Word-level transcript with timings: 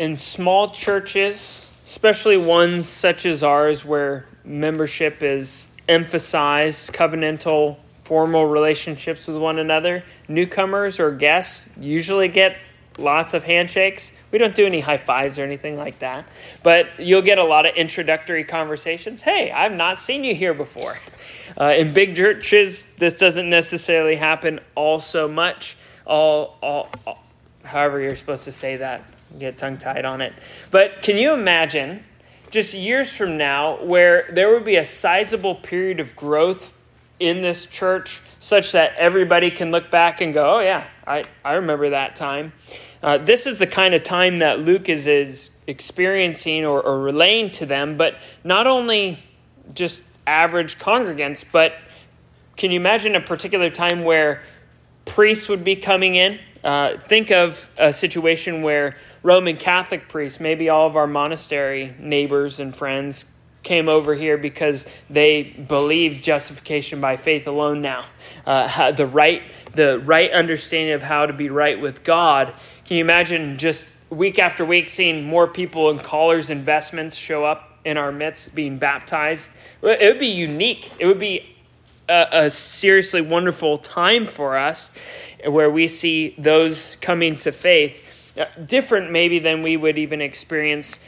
in 0.00 0.16
small 0.16 0.70
churches, 0.70 1.66
especially 1.84 2.38
ones 2.38 2.88
such 2.88 3.26
as 3.26 3.42
ours 3.42 3.84
where 3.84 4.24
membership 4.46 5.22
is 5.22 5.66
emphasized, 5.90 6.90
covenantal, 6.94 7.76
formal 8.02 8.46
relationships 8.46 9.26
with 9.26 9.36
one 9.36 9.58
another, 9.58 10.02
newcomers 10.26 10.98
or 10.98 11.12
guests 11.12 11.68
usually 11.78 12.28
get 12.28 12.56
lots 12.96 13.34
of 13.34 13.44
handshakes. 13.44 14.10
We 14.30 14.38
don't 14.38 14.54
do 14.54 14.64
any 14.64 14.80
high 14.80 14.96
fives 14.96 15.38
or 15.38 15.44
anything 15.44 15.76
like 15.76 15.98
that, 15.98 16.24
but 16.62 16.98
you'll 16.98 17.20
get 17.20 17.36
a 17.36 17.44
lot 17.44 17.66
of 17.66 17.74
introductory 17.76 18.44
conversations. 18.44 19.20
Hey, 19.20 19.52
I've 19.52 19.74
not 19.74 20.00
seen 20.00 20.24
you 20.24 20.34
here 20.34 20.54
before. 20.54 20.96
Uh, 21.60 21.74
in 21.76 21.92
big 21.92 22.16
churches, 22.16 22.86
this 22.96 23.18
doesn't 23.18 23.50
necessarily 23.50 24.16
happen 24.16 24.60
all 24.74 24.98
so 24.98 25.28
much. 25.28 25.76
All, 26.06 26.56
all, 26.62 26.88
all 27.06 27.22
however 27.64 28.00
you're 28.00 28.16
supposed 28.16 28.44
to 28.44 28.52
say 28.52 28.78
that, 28.78 29.04
get 29.38 29.58
tongue 29.58 29.78
tied 29.78 30.04
on 30.04 30.20
it. 30.20 30.32
But 30.70 31.02
can 31.02 31.16
you 31.16 31.32
imagine 31.32 32.04
just 32.50 32.74
years 32.74 33.12
from 33.12 33.36
now 33.38 33.82
where 33.82 34.28
there 34.32 34.52
would 34.52 34.64
be 34.64 34.76
a 34.76 34.84
sizable 34.84 35.54
period 35.54 36.00
of 36.00 36.16
growth 36.16 36.72
in 37.20 37.42
this 37.42 37.66
church 37.66 38.22
such 38.40 38.72
that 38.72 38.94
everybody 38.96 39.50
can 39.50 39.70
look 39.70 39.90
back 39.90 40.20
and 40.20 40.32
go, 40.32 40.56
oh, 40.56 40.60
yeah, 40.60 40.86
I, 41.06 41.24
I 41.44 41.54
remember 41.54 41.90
that 41.90 42.16
time. 42.16 42.52
Uh, 43.02 43.18
this 43.18 43.46
is 43.46 43.58
the 43.58 43.66
kind 43.66 43.94
of 43.94 44.02
time 44.02 44.40
that 44.40 44.60
Luke 44.60 44.88
is, 44.88 45.06
is 45.06 45.50
experiencing 45.66 46.64
or, 46.64 46.82
or 46.82 47.00
relaying 47.00 47.50
to 47.52 47.66
them, 47.66 47.96
but 47.96 48.16
not 48.42 48.66
only 48.66 49.22
just 49.74 50.02
average 50.26 50.78
congregants, 50.78 51.44
but 51.50 51.74
can 52.56 52.70
you 52.70 52.80
imagine 52.80 53.14
a 53.14 53.20
particular 53.20 53.70
time 53.70 54.04
where 54.04 54.42
priests 55.04 55.48
would 55.48 55.64
be 55.64 55.76
coming 55.76 56.14
in? 56.14 56.38
Uh, 56.62 56.98
think 56.98 57.30
of 57.30 57.68
a 57.78 57.92
situation 57.92 58.62
where 58.62 58.96
Roman 59.22 59.56
Catholic 59.56 60.08
priests, 60.08 60.40
maybe 60.40 60.68
all 60.68 60.86
of 60.86 60.96
our 60.96 61.06
monastery 61.06 61.94
neighbors 61.98 62.60
and 62.60 62.74
friends, 62.76 63.24
came 63.62 63.88
over 63.88 64.14
here 64.14 64.38
because 64.38 64.86
they 65.08 65.42
believe 65.42 66.22
justification 66.22 67.00
by 67.00 67.16
faith 67.16 67.46
alone 67.46 67.82
now. 67.82 68.04
Uh, 68.46 68.92
the 68.92 69.06
right, 69.06 69.42
the 69.74 69.98
right 70.00 70.30
understanding 70.32 70.94
of 70.94 71.02
how 71.02 71.26
to 71.26 71.32
be 71.32 71.50
right 71.50 71.80
with 71.80 72.04
God. 72.04 72.54
Can 72.84 72.96
you 72.96 73.04
imagine 73.04 73.58
just 73.58 73.88
week 74.08 74.38
after 74.38 74.64
week 74.64 74.88
seeing 74.88 75.24
more 75.24 75.46
people 75.46 75.90
in 75.90 75.98
collars 75.98 76.50
investments 76.50 77.16
show 77.16 77.44
up 77.44 77.78
in 77.84 77.96
our 77.96 78.12
midst 78.12 78.54
being 78.54 78.78
baptized? 78.78 79.50
It 79.82 80.02
would 80.02 80.18
be 80.18 80.26
unique. 80.26 80.90
It 80.98 81.06
would 81.06 81.20
be 81.20 81.56
a, 82.10 82.46
a 82.46 82.50
seriously 82.50 83.20
wonderful 83.20 83.78
time 83.78 84.26
for 84.26 84.58
us 84.58 84.90
where 85.46 85.70
we 85.70 85.88
see 85.88 86.34
those 86.36 86.96
coming 87.00 87.36
to 87.36 87.52
faith 87.52 88.36
uh, 88.38 88.46
different 88.64 89.10
maybe 89.10 89.38
than 89.38 89.62
we 89.62 89.76
would 89.76 89.96
even 89.96 90.20
experience 90.20 90.98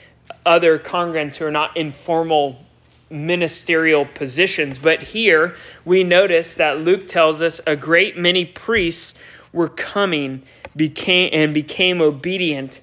other 0.46 0.78
congregants 0.78 1.36
who 1.36 1.44
are 1.44 1.50
not 1.50 1.76
in 1.76 1.90
formal 1.90 2.64
ministerial 3.10 4.06
positions. 4.06 4.78
But 4.78 5.02
here 5.02 5.54
we 5.84 6.02
notice 6.04 6.54
that 6.54 6.78
Luke 6.78 7.08
tells 7.08 7.42
us 7.42 7.60
a 7.66 7.76
great 7.76 8.16
many 8.16 8.44
priests 8.44 9.14
were 9.52 9.68
coming 9.68 10.42
became 10.74 11.28
and 11.32 11.52
became 11.52 12.00
obedient 12.00 12.80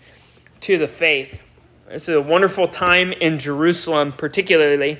to 0.62 0.78
the 0.78 0.88
faith. 0.88 1.40
This 1.88 2.08
is 2.08 2.16
a 2.16 2.22
wonderful 2.22 2.68
time 2.68 3.12
in 3.14 3.40
Jerusalem, 3.40 4.12
particularly. 4.12 5.00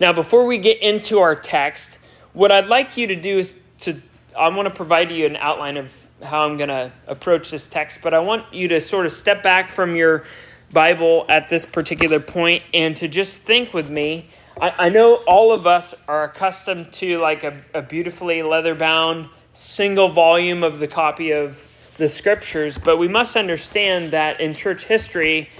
Now, 0.00 0.12
before 0.12 0.46
we 0.46 0.58
get 0.58 0.80
into 0.82 1.20
our 1.20 1.36
text, 1.36 1.97
what 2.38 2.52
I'd 2.52 2.68
like 2.68 2.96
you 2.96 3.08
to 3.08 3.16
do 3.16 3.38
is 3.38 3.56
to 3.80 4.00
I 4.38 4.48
want 4.50 4.68
to 4.68 4.74
provide 4.74 5.10
you 5.10 5.26
an 5.26 5.34
outline 5.34 5.76
of 5.76 5.92
how 6.22 6.46
I'm 6.46 6.56
going 6.56 6.68
to 6.68 6.92
approach 7.08 7.50
this 7.50 7.66
text, 7.68 7.98
but 8.00 8.14
I 8.14 8.20
want 8.20 8.54
you 8.54 8.68
to 8.68 8.80
sort 8.80 9.06
of 9.06 9.12
step 9.12 9.42
back 9.42 9.70
from 9.70 9.96
your 9.96 10.24
Bible 10.72 11.26
at 11.28 11.48
this 11.48 11.66
particular 11.66 12.20
point 12.20 12.62
and 12.72 12.96
to 12.98 13.08
just 13.08 13.40
think 13.40 13.74
with 13.74 13.90
me. 13.90 14.28
I, 14.60 14.86
I 14.86 14.88
know 14.88 15.16
all 15.26 15.50
of 15.50 15.66
us 15.66 15.94
are 16.06 16.22
accustomed 16.22 16.92
to 16.92 17.18
like 17.18 17.42
a, 17.42 17.60
a 17.74 17.82
beautifully 17.82 18.44
leather 18.44 18.76
bound 18.76 19.30
single 19.52 20.08
volume 20.08 20.62
of 20.62 20.78
the 20.78 20.86
copy 20.86 21.32
of 21.32 21.60
the 21.96 22.08
scriptures, 22.08 22.78
but 22.78 22.98
we 22.98 23.08
must 23.08 23.36
understand 23.36 24.12
that 24.12 24.40
in 24.40 24.54
church 24.54 24.84
history, 24.84 25.50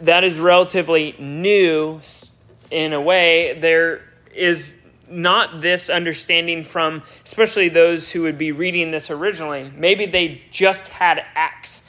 that 0.00 0.24
is 0.24 0.40
relatively 0.40 1.14
new 1.18 2.00
in 2.70 2.94
a 2.94 3.00
way. 3.00 3.58
There 3.60 4.00
is 4.34 4.80
not 5.14 5.60
this 5.60 5.88
understanding 5.88 6.64
from 6.64 7.02
especially 7.24 7.68
those 7.68 8.10
who 8.10 8.22
would 8.22 8.36
be 8.36 8.52
reading 8.52 8.90
this 8.90 9.10
originally. 9.10 9.70
Maybe 9.76 10.06
they 10.06 10.42
just 10.50 10.88
had 10.88 11.24
Acts. 11.34 11.82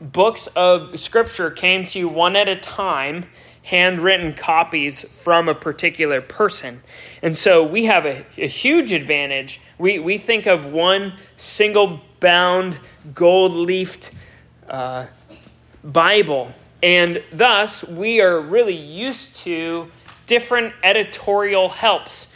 Books 0.00 0.46
of 0.48 0.98
scripture 0.98 1.50
came 1.50 1.84
to 1.86 1.98
you 1.98 2.08
one 2.08 2.36
at 2.36 2.48
a 2.48 2.56
time, 2.56 3.26
handwritten 3.64 4.32
copies 4.32 5.04
from 5.04 5.48
a 5.48 5.54
particular 5.54 6.20
person. 6.20 6.82
And 7.22 7.36
so 7.36 7.62
we 7.62 7.84
have 7.84 8.06
a, 8.06 8.24
a 8.38 8.46
huge 8.46 8.92
advantage. 8.92 9.60
We, 9.78 9.98
we 9.98 10.16
think 10.16 10.46
of 10.46 10.64
one 10.66 11.14
single 11.36 12.00
bound, 12.18 12.80
gold 13.14 13.52
leafed 13.52 14.12
uh, 14.68 15.06
Bible. 15.84 16.52
And 16.82 17.22
thus, 17.32 17.84
we 17.84 18.22
are 18.22 18.40
really 18.40 18.76
used 18.76 19.36
to 19.36 19.90
different 20.26 20.72
editorial 20.82 21.68
helps 21.68 22.28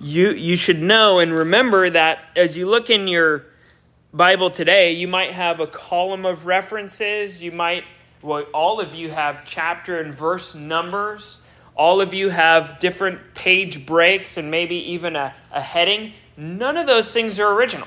you 0.00 0.30
you 0.30 0.56
should 0.56 0.80
know 0.80 1.18
and 1.18 1.32
remember 1.32 1.90
that 1.90 2.20
as 2.36 2.56
you 2.56 2.66
look 2.66 2.90
in 2.90 3.08
your 3.08 3.46
Bible 4.12 4.50
today, 4.50 4.92
you 4.92 5.06
might 5.06 5.32
have 5.32 5.60
a 5.60 5.66
column 5.66 6.24
of 6.24 6.46
references. 6.46 7.42
You 7.42 7.52
might, 7.52 7.84
well, 8.22 8.42
all 8.54 8.80
of 8.80 8.94
you 8.94 9.10
have 9.10 9.44
chapter 9.44 10.00
and 10.00 10.14
verse 10.14 10.54
numbers. 10.54 11.42
All 11.74 12.00
of 12.00 12.14
you 12.14 12.30
have 12.30 12.80
different 12.80 13.34
page 13.34 13.84
breaks 13.84 14.36
and 14.36 14.50
maybe 14.50 14.76
even 14.92 15.14
a, 15.14 15.34
a 15.52 15.60
heading. 15.60 16.14
None 16.36 16.76
of 16.76 16.86
those 16.86 17.12
things 17.12 17.38
are 17.38 17.52
original. 17.52 17.86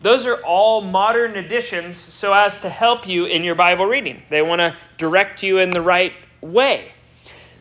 Those 0.00 0.26
are 0.26 0.42
all 0.42 0.80
modern 0.80 1.36
additions 1.36 1.96
so 1.96 2.32
as 2.32 2.58
to 2.58 2.68
help 2.68 3.06
you 3.06 3.26
in 3.26 3.44
your 3.44 3.54
Bible 3.54 3.86
reading. 3.86 4.22
They 4.30 4.42
want 4.42 4.60
to 4.60 4.74
direct 4.96 5.42
you 5.42 5.58
in 5.58 5.70
the 5.70 5.82
right 5.82 6.12
way. 6.40 6.92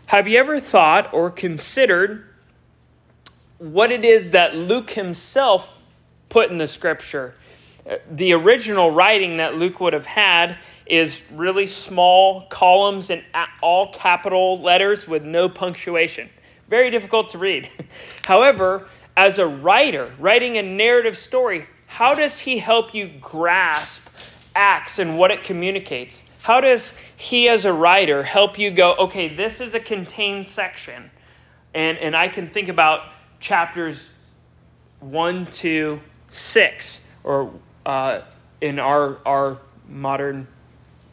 Have 0.08 0.28
you 0.28 0.40
ever 0.40 0.60
thought 0.60 1.14
or 1.14 1.30
considered 1.30 2.26
what 3.62 3.92
it 3.92 4.04
is 4.04 4.32
that 4.32 4.56
Luke 4.56 4.90
himself 4.90 5.78
put 6.30 6.50
in 6.50 6.58
the 6.58 6.68
scripture. 6.68 7.36
The 8.10 8.34
original 8.34 8.90
writing 8.90 9.38
that 9.38 9.56
Luke 9.56 9.80
would 9.80 9.94
have 9.94 10.08
had 10.08 10.58
is 10.88 11.22
really 11.32 11.68
small 11.68 12.48
columns 12.48 13.12
and 13.12 13.24
all 13.62 13.94
capital 13.94 14.60
letters 14.60 15.08
with 15.08 15.24
no 15.24 15.48
punctuation. 15.48 16.28
Very 16.70 16.90
difficult 16.90 17.30
to 17.30 17.38
read. 17.38 17.70
However, 18.24 18.88
as 19.16 19.38
a 19.38 19.46
writer, 19.46 20.12
writing 20.18 20.58
a 20.58 20.64
narrative 20.64 21.16
story, 21.16 21.68
how 21.86 22.16
does 22.16 22.40
he 22.40 22.58
help 22.58 22.96
you 22.96 23.12
grasp 23.22 24.08
Acts 24.56 24.98
and 24.98 25.20
what 25.20 25.30
it 25.30 25.44
communicates? 25.44 26.24
How 26.42 26.62
does 26.62 26.96
he, 27.16 27.48
as 27.48 27.64
a 27.66 27.74
writer, 27.74 28.24
help 28.24 28.58
you 28.58 28.72
go, 28.72 28.96
okay, 28.96 29.28
this 29.28 29.62
is 29.62 29.76
a 29.76 29.80
contained 29.80 30.48
section? 30.48 31.12
And, 31.76 32.00
and 32.00 32.16
I 32.16 32.28
can 32.28 32.48
think 32.48 32.68
about 32.68 33.04
chapters 33.42 34.14
1 35.02 35.48
to 35.48 36.00
6, 36.30 37.02
or 37.24 37.52
uh, 37.86 38.22
in 38.62 38.80
our, 38.80 39.18
our 39.26 39.58
modern 39.90 40.48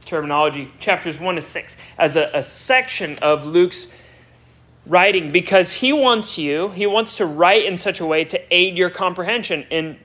terminology, 0.05 0.71
chapters 0.79 1.19
1 1.19 1.37
to 1.37 1.43
6, 1.43 1.77
as 1.99 2.15
a, 2.15 2.31
a 2.35 2.43
section 2.43 3.19
of 3.21 3.47
Luke's 3.47 3.93
writing 4.87 5.33
because 5.33 5.73
he 5.73 5.93
wants 5.93 6.39
you, 6.39 6.69
he 6.71 6.87
wants 6.87 7.17
to 7.17 7.27
write 7.27 7.65
in 7.65 7.77
such 7.77 8.01
a 8.01 8.07
way 8.07 8.25
to 8.25 8.55
aid 8.55 8.79
your 8.79 8.91
comprehension. 8.91 9.67
And 9.71 9.99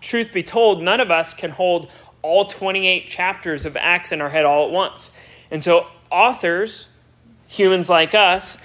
truth 0.00 0.32
be 0.32 0.42
told, 0.42 0.82
none 0.82 1.00
of 1.00 1.10
us 1.10 1.32
can 1.32 1.50
hold 1.50 1.90
all 2.22 2.44
28 2.46 3.08
chapters 3.08 3.64
of 3.64 3.76
Acts 3.76 4.12
in 4.12 4.20
our 4.20 4.28
head 4.28 4.44
all 4.44 4.66
at 4.66 4.72
once. 4.72 5.10
And 5.50 5.62
so, 5.62 5.86
authors, 6.10 6.88
humans 7.46 7.88
like 7.88 8.14
us, 8.14 8.58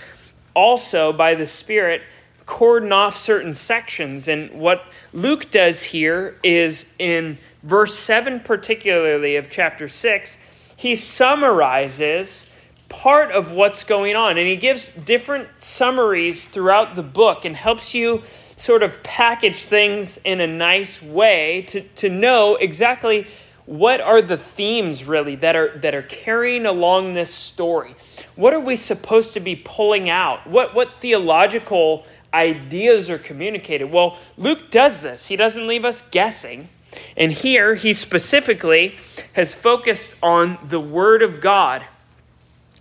also 0.54 1.12
by 1.12 1.36
the 1.36 1.48
Spirit, 1.48 2.02
cordon 2.48 2.92
off 2.92 3.16
certain 3.16 3.54
sections. 3.54 4.28
And 4.28 4.60
what 4.60 4.84
Luke 5.14 5.52
does 5.52 5.84
here 5.84 6.40
is 6.42 6.92
in 6.98 7.38
verse 7.62 7.94
7, 8.00 8.40
particularly 8.40 9.36
of 9.36 9.52
chapter 9.52 9.88
6, 9.88 10.38
he 10.76 10.96
summarizes 10.96 12.48
part 12.90 13.32
of 13.32 13.52
what's 13.52 13.84
going 13.84 14.16
on. 14.16 14.38
And 14.38 14.48
he 14.48 14.56
gives 14.56 14.90
different 14.90 15.60
summaries 15.60 16.46
throughout 16.46 16.96
the 16.96 17.04
book 17.04 17.46
and 17.46 17.56
helps 17.56 17.94
you 17.94 18.24
sort 18.24 18.82
of 18.82 19.04
package 19.04 19.64
things 19.64 20.18
in 20.24 20.40
a 20.40 20.48
nice 20.48 21.02
way 21.02 21.64
to, 21.68 21.82
to 21.82 22.10
know 22.10 22.56
exactly 22.56 23.28
what 23.68 24.00
are 24.00 24.22
the 24.22 24.38
themes 24.38 25.04
really 25.04 25.36
that 25.36 25.54
are 25.54 25.78
that 25.80 25.94
are 25.94 26.04
carrying 26.04 26.66
along 26.66 27.14
this 27.14 27.34
story 27.34 27.94
what 28.38 28.54
are 28.54 28.62
we 28.62 28.78
supposed 28.78 29.34
to 29.34 29.42
be 29.42 29.58
pulling 29.58 30.10
out 30.10 30.48
what 30.48 30.74
what 30.74 30.90
theological 31.02 32.06
ideas 32.34 33.10
are 33.10 33.18
communicated. 33.18 33.92
Well, 33.92 34.18
Luke 34.38 34.72
does 34.72 35.02
this, 35.02 35.28
he 35.28 35.36
doesn't 35.36 35.68
leave 35.68 35.86
us 35.86 36.02
guessing. 36.02 36.70
And 37.16 37.32
here 37.32 37.76
he 37.76 37.94
specifically 37.94 38.98
has 39.34 39.54
focused 39.54 40.16
on 40.24 40.58
the 40.64 40.80
Word 40.80 41.22
of 41.22 41.42
God 41.42 41.84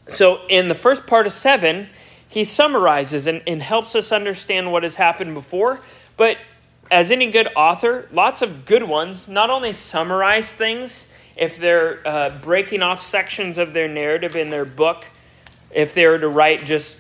So, 0.08 0.40
in 0.48 0.69
the 0.69 0.75
first 0.75 1.06
part 1.06 1.26
of 1.26 1.32
7, 1.32 1.88
he 2.28 2.44
summarizes 2.44 3.26
and, 3.26 3.43
and 3.46 3.62
helps 3.62 3.94
us 3.94 4.12
understand 4.12 4.72
what 4.72 4.82
has 4.84 4.96
happened 4.96 5.34
before. 5.34 5.81
But 6.16 6.38
as 6.90 7.10
any 7.10 7.31
good 7.31 7.48
author, 7.56 8.08
lots 8.12 8.43
of 8.43 8.64
good 8.64 8.84
ones 8.84 9.26
not 9.28 9.50
only 9.50 9.72
summarize 9.72 10.52
things 10.52 11.06
if 11.37 11.58
they're 11.58 12.06
uh, 12.06 12.31
breaking 12.40 12.82
off 12.82 13.02
sections 13.02 13.58
of 13.58 13.72
their 13.72 13.88
narrative 13.88 14.37
in 14.37 14.50
their 14.50 14.64
book, 14.64 15.04
if 15.75 15.93
they 15.93 16.06
were 16.06 16.19
to 16.19 16.28
write 16.28 16.64
just 16.64 16.98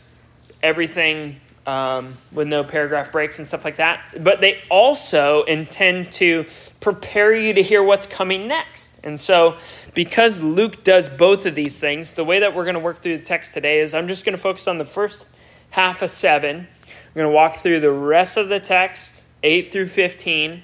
everything 0.62 1.40
um, 1.66 2.12
with 2.30 2.46
no 2.46 2.62
paragraph 2.62 3.10
breaks 3.10 3.38
and 3.38 3.46
stuff 3.46 3.64
like 3.64 3.76
that, 3.76 4.22
but 4.22 4.40
they 4.40 4.62
also 4.70 5.42
intend 5.44 6.12
to 6.12 6.46
prepare 6.80 7.34
you 7.34 7.52
to 7.54 7.62
hear 7.62 7.82
what's 7.82 8.06
coming 8.06 8.46
next. 8.46 9.00
And 9.02 9.18
so, 9.18 9.56
because 9.92 10.42
Luke 10.42 10.84
does 10.84 11.08
both 11.08 11.44
of 11.44 11.56
these 11.56 11.78
things, 11.80 12.14
the 12.14 12.24
way 12.24 12.38
that 12.38 12.54
we're 12.54 12.64
going 12.64 12.74
to 12.74 12.80
work 12.80 13.02
through 13.02 13.18
the 13.18 13.24
text 13.24 13.52
today 13.52 13.80
is 13.80 13.94
I'm 13.94 14.06
just 14.06 14.24
going 14.24 14.36
to 14.36 14.40
focus 14.40 14.68
on 14.68 14.78
the 14.78 14.84
first 14.84 15.26
half 15.70 16.02
of 16.02 16.10
7. 16.10 16.56
I'm 16.56 16.66
going 17.14 17.26
to 17.26 17.30
walk 17.30 17.56
through 17.56 17.80
the 17.80 17.90
rest 17.90 18.36
of 18.36 18.48
the 18.48 18.60
text, 18.60 19.22
8 19.42 19.72
through 19.72 19.88
15, 19.88 20.62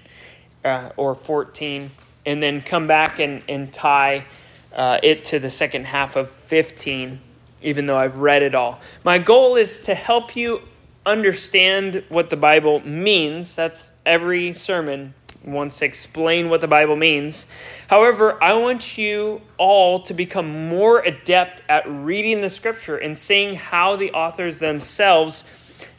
uh, 0.64 0.90
or 0.96 1.16
14, 1.16 1.90
and 2.25 2.43
then 2.43 2.60
come 2.60 2.87
back 2.87 3.19
and, 3.19 3.43
and 3.48 3.72
tie 3.72 4.25
uh, 4.72 4.98
it 5.02 5.25
to 5.26 5.40
the 5.40 5.50
second 5.50 5.87
half 5.87 6.14
of 6.14 6.31
15, 6.31 7.20
even 7.62 7.87
though 7.87 7.98
I've 7.98 8.19
read 8.19 8.43
it 8.43 8.55
all. 8.55 8.81
My 9.05 9.19
goal 9.19 9.56
is 9.56 9.81
to 9.81 9.94
help 9.94 10.37
you 10.37 10.62
understand 11.04 12.04
what 12.08 12.31
the 12.31 12.37
Bible 12.37 12.87
means. 12.87 13.56
That's 13.56 13.90
every 14.06 14.52
sermon 14.52 15.14
wants 15.44 15.78
to 15.78 15.84
explain 15.84 16.49
what 16.49 16.60
the 16.60 16.69
Bible 16.69 16.96
means. 16.96 17.46
However, 17.88 18.43
I 18.43 18.54
want 18.54 18.96
you 18.96 19.43
all 19.58 20.00
to 20.00 20.14
become 20.14 20.69
more 20.69 21.00
adept 21.00 21.62
at 21.69 21.88
reading 21.88 22.40
the 22.40 22.50
scripture 22.50 22.96
and 22.96 23.16
seeing 23.16 23.54
how 23.54 23.96
the 23.96 24.12
authors 24.12 24.60
themselves 24.60 25.44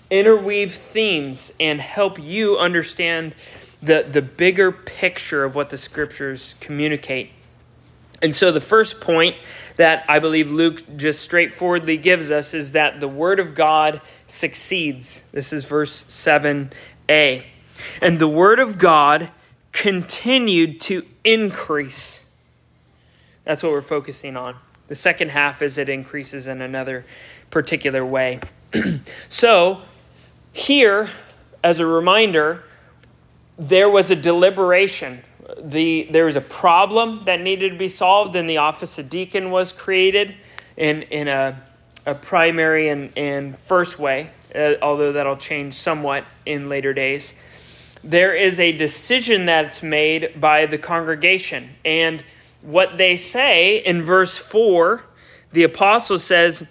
interweave 0.09 0.73
themes 0.73 1.51
and 1.59 1.81
help 1.81 2.19
you 2.19 2.57
understand 2.57 3.35
the, 3.81 4.07
the 4.09 4.21
bigger 4.21 4.71
picture 4.71 5.43
of 5.43 5.55
what 5.55 5.69
the 5.69 5.77
scriptures 5.77 6.55
communicate. 6.59 7.31
And 8.21 8.33
so, 8.33 8.51
the 8.51 8.61
first 8.61 9.01
point 9.01 9.35
that 9.77 10.05
I 10.07 10.19
believe 10.19 10.51
Luke 10.51 10.83
just 10.97 11.21
straightforwardly 11.21 11.97
gives 11.97 12.29
us 12.29 12.53
is 12.53 12.73
that 12.73 12.99
the 12.99 13.07
Word 13.07 13.39
of 13.39 13.55
God 13.55 14.01
succeeds. 14.27 15.23
This 15.31 15.51
is 15.51 15.65
verse 15.65 16.03
7a. 16.03 17.43
And 18.01 18.19
the 18.19 18.27
Word 18.27 18.59
of 18.59 18.77
God 18.77 19.31
continued 19.71 20.79
to 20.81 21.05
increase. 21.23 22.25
That's 23.43 23.63
what 23.63 23.71
we're 23.71 23.81
focusing 23.81 24.37
on. 24.37 24.55
The 24.87 24.95
second 24.95 25.31
half 25.31 25.61
is 25.61 25.77
it 25.77 25.89
increases 25.89 26.47
in 26.47 26.61
another 26.61 27.05
particular 27.49 28.05
way. 28.05 28.39
so, 29.29 29.81
here, 30.51 31.09
as 31.63 31.79
a 31.79 31.85
reminder, 31.85 32.63
there 33.57 33.89
was 33.89 34.11
a 34.11 34.15
deliberation 34.15 35.23
the, 35.61 36.07
there 36.11 36.25
was 36.25 36.35
a 36.35 36.41
problem 36.41 37.23
that 37.25 37.41
needed 37.41 37.71
to 37.71 37.77
be 37.77 37.89
solved, 37.89 38.35
and 38.35 38.49
the 38.49 38.57
office 38.57 38.97
of 38.97 39.09
deacon 39.09 39.51
was 39.51 39.71
created 39.71 40.35
in, 40.77 41.03
in 41.03 41.27
a, 41.27 41.61
a 42.05 42.15
primary 42.15 42.89
and, 42.89 43.11
and 43.17 43.57
first 43.57 43.99
way, 43.99 44.29
uh, 44.55 44.73
although 44.81 45.11
that'll 45.11 45.37
change 45.37 45.73
somewhat 45.73 46.25
in 46.45 46.69
later 46.69 46.93
days. 46.93 47.33
There 48.03 48.35
is 48.35 48.59
a 48.59 48.71
decision 48.71 49.45
that's 49.45 49.81
made 49.81 50.39
by 50.39 50.65
the 50.65 50.77
congregation, 50.77 51.69
and 51.85 52.23
what 52.61 52.97
they 52.97 53.17
say 53.17 53.77
in 53.77 54.01
verse 54.03 54.37
4, 54.37 55.03
the 55.51 55.63
apostle 55.63 56.17
says, 56.17 56.65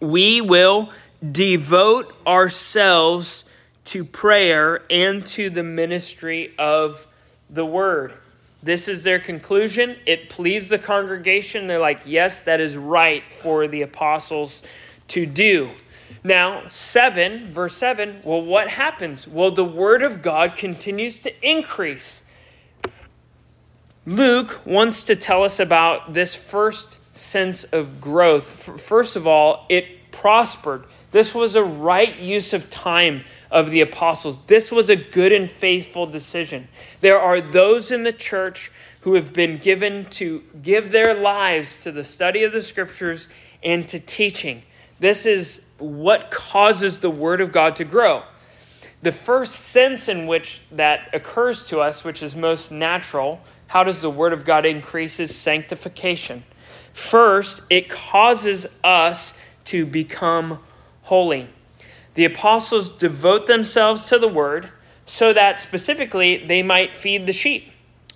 We 0.00 0.40
will 0.40 0.90
devote 1.32 2.14
ourselves 2.26 3.44
to 3.84 4.04
prayer 4.04 4.82
and 4.90 5.24
to 5.26 5.50
the 5.50 5.62
ministry 5.62 6.54
of 6.58 7.06
the 7.50 7.66
word. 7.66 8.14
This 8.62 8.88
is 8.88 9.02
their 9.02 9.18
conclusion. 9.18 9.96
It 10.06 10.30
pleased 10.30 10.70
the 10.70 10.78
congregation. 10.78 11.66
They're 11.66 11.78
like, 11.78 12.02
yes, 12.06 12.42
that 12.42 12.60
is 12.60 12.76
right 12.76 13.22
for 13.30 13.68
the 13.68 13.82
apostles 13.82 14.62
to 15.08 15.26
do. 15.26 15.70
Now, 16.22 16.68
7, 16.68 17.52
verse 17.52 17.76
7, 17.76 18.22
well, 18.24 18.40
what 18.40 18.68
happens? 18.68 19.28
Well, 19.28 19.50
the 19.50 19.64
word 19.64 20.02
of 20.02 20.22
God 20.22 20.56
continues 20.56 21.20
to 21.20 21.46
increase. 21.46 22.22
Luke 24.06 24.62
wants 24.64 25.04
to 25.04 25.16
tell 25.16 25.42
us 25.44 25.60
about 25.60 26.14
this 26.14 26.34
first 26.34 26.98
sense 27.14 27.64
of 27.64 28.00
growth. 28.00 28.80
First 28.80 29.16
of 29.16 29.26
all, 29.26 29.66
it 29.68 30.10
prospered. 30.10 30.84
This 31.10 31.34
was 31.34 31.54
a 31.54 31.62
right 31.62 32.18
use 32.18 32.54
of 32.54 32.70
time 32.70 33.24
of 33.54 33.70
the 33.70 33.80
apostles. 33.80 34.40
This 34.46 34.72
was 34.72 34.90
a 34.90 34.96
good 34.96 35.30
and 35.30 35.48
faithful 35.48 36.06
decision. 36.06 36.66
There 37.00 37.20
are 37.20 37.40
those 37.40 37.92
in 37.92 38.02
the 38.02 38.12
church 38.12 38.72
who 39.02 39.14
have 39.14 39.32
been 39.32 39.58
given 39.58 40.06
to 40.06 40.42
give 40.60 40.90
their 40.90 41.14
lives 41.14 41.80
to 41.84 41.92
the 41.92 42.02
study 42.02 42.42
of 42.42 42.50
the 42.50 42.64
scriptures 42.64 43.28
and 43.62 43.86
to 43.86 44.00
teaching. 44.00 44.64
This 44.98 45.24
is 45.24 45.64
what 45.78 46.32
causes 46.32 46.98
the 46.98 47.10
Word 47.10 47.40
of 47.40 47.52
God 47.52 47.76
to 47.76 47.84
grow. 47.84 48.24
The 49.02 49.12
first 49.12 49.54
sense 49.54 50.08
in 50.08 50.26
which 50.26 50.62
that 50.72 51.08
occurs 51.12 51.68
to 51.68 51.78
us, 51.78 52.02
which 52.02 52.24
is 52.24 52.34
most 52.34 52.72
natural, 52.72 53.40
how 53.68 53.84
does 53.84 54.02
the 54.02 54.10
Word 54.10 54.32
of 54.32 54.44
God 54.44 54.66
increase, 54.66 55.20
is 55.20 55.34
sanctification. 55.34 56.42
First, 56.92 57.62
it 57.70 57.88
causes 57.88 58.66
us 58.82 59.32
to 59.66 59.86
become 59.86 60.58
holy 61.02 61.48
the 62.14 62.24
apostles 62.24 62.90
devote 62.90 63.46
themselves 63.46 64.08
to 64.08 64.18
the 64.18 64.28
word 64.28 64.70
so 65.06 65.32
that 65.32 65.58
specifically 65.58 66.44
they 66.46 66.62
might 66.62 66.94
feed 66.94 67.26
the 67.26 67.32
sheep 67.32 67.70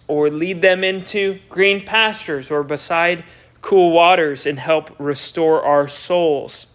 or 0.07 0.31
lead 0.31 0.63
them 0.63 0.83
into 0.83 1.39
green 1.51 1.85
pastures 1.85 2.51
or 2.51 2.63
beside 2.63 3.25
cool 3.61 3.91
waters 3.91 4.47
and 4.47 4.59
help 4.59 4.95
restore 4.99 5.63
our 5.63 5.87
souls, 5.87 6.67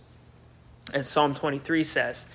as 0.94 1.10
Psalm 1.10 1.34
23 1.34 1.84
says. 1.84 2.26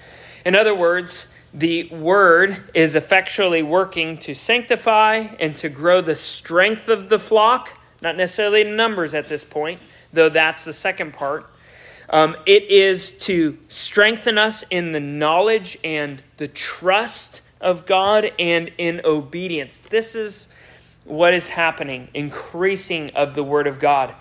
In 0.44 0.56
other 0.56 0.74
words, 0.74 1.28
the 1.54 1.88
word 1.90 2.64
is 2.74 2.94
effectually 2.94 3.62
working 3.62 4.18
to 4.18 4.34
sanctify 4.34 5.28
and 5.38 5.56
to 5.58 5.68
grow 5.68 6.00
the 6.00 6.16
strength 6.16 6.88
of 6.88 7.08
the 7.08 7.18
flock, 7.18 7.78
not 8.02 8.16
necessarily 8.16 8.64
numbers 8.64 9.14
at 9.14 9.28
this 9.28 9.44
point, 9.44 9.80
though 10.12 10.28
that's 10.28 10.64
the 10.64 10.72
second 10.72 11.12
part 11.12 11.48
um, 12.10 12.36
it 12.46 12.64
is 12.70 13.12
to 13.18 13.58
strengthen 13.68 14.38
us 14.38 14.64
in 14.70 14.92
the 14.92 15.00
knowledge 15.00 15.78
and 15.84 16.22
the 16.38 16.48
trust 16.48 17.42
of 17.60 17.86
God 17.86 18.32
and 18.38 18.70
in 18.78 19.00
obedience. 19.04 19.78
This 19.78 20.14
is 20.14 20.48
what 21.04 21.34
is 21.34 21.50
happening, 21.50 22.08
increasing 22.14 23.10
of 23.10 23.34
the 23.34 23.42
Word 23.42 23.66
of 23.66 23.78
God. 23.78 24.14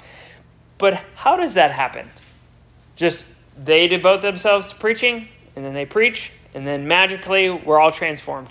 But 0.78 1.04
how 1.16 1.38
does 1.38 1.54
that 1.54 1.72
happen? 1.72 2.10
Just 2.96 3.28
they 3.58 3.88
devote 3.88 4.22
themselves 4.22 4.68
to 4.68 4.76
preaching, 4.76 5.28
and 5.56 5.66
then 5.66 5.74
they 5.74 5.86
preach, 5.86 6.32
and 6.54 6.68
then 6.68 6.88
magically 6.88 7.50
we're 7.50 7.80
all 7.80 7.92
transformed. 7.92 8.50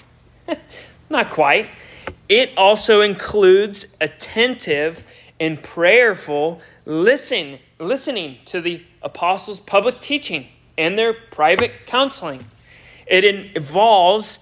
Not 1.11 1.31
quite. 1.31 1.69
It 2.29 2.51
also 2.57 3.01
includes 3.01 3.87
attentive 4.01 5.05
and 5.39 5.63
prayerful 5.63 6.61
listen, 6.87 7.59
listening 7.79 8.39
to 8.47 8.61
the 8.61 8.83
apostles' 9.07 9.61
public 9.61 10.01
teaching 10.01 10.49
and 10.77 10.99
their 10.99 11.15
private 11.15 11.87
counseling. 11.87 12.45
It 13.07 13.25
involves 13.25 14.39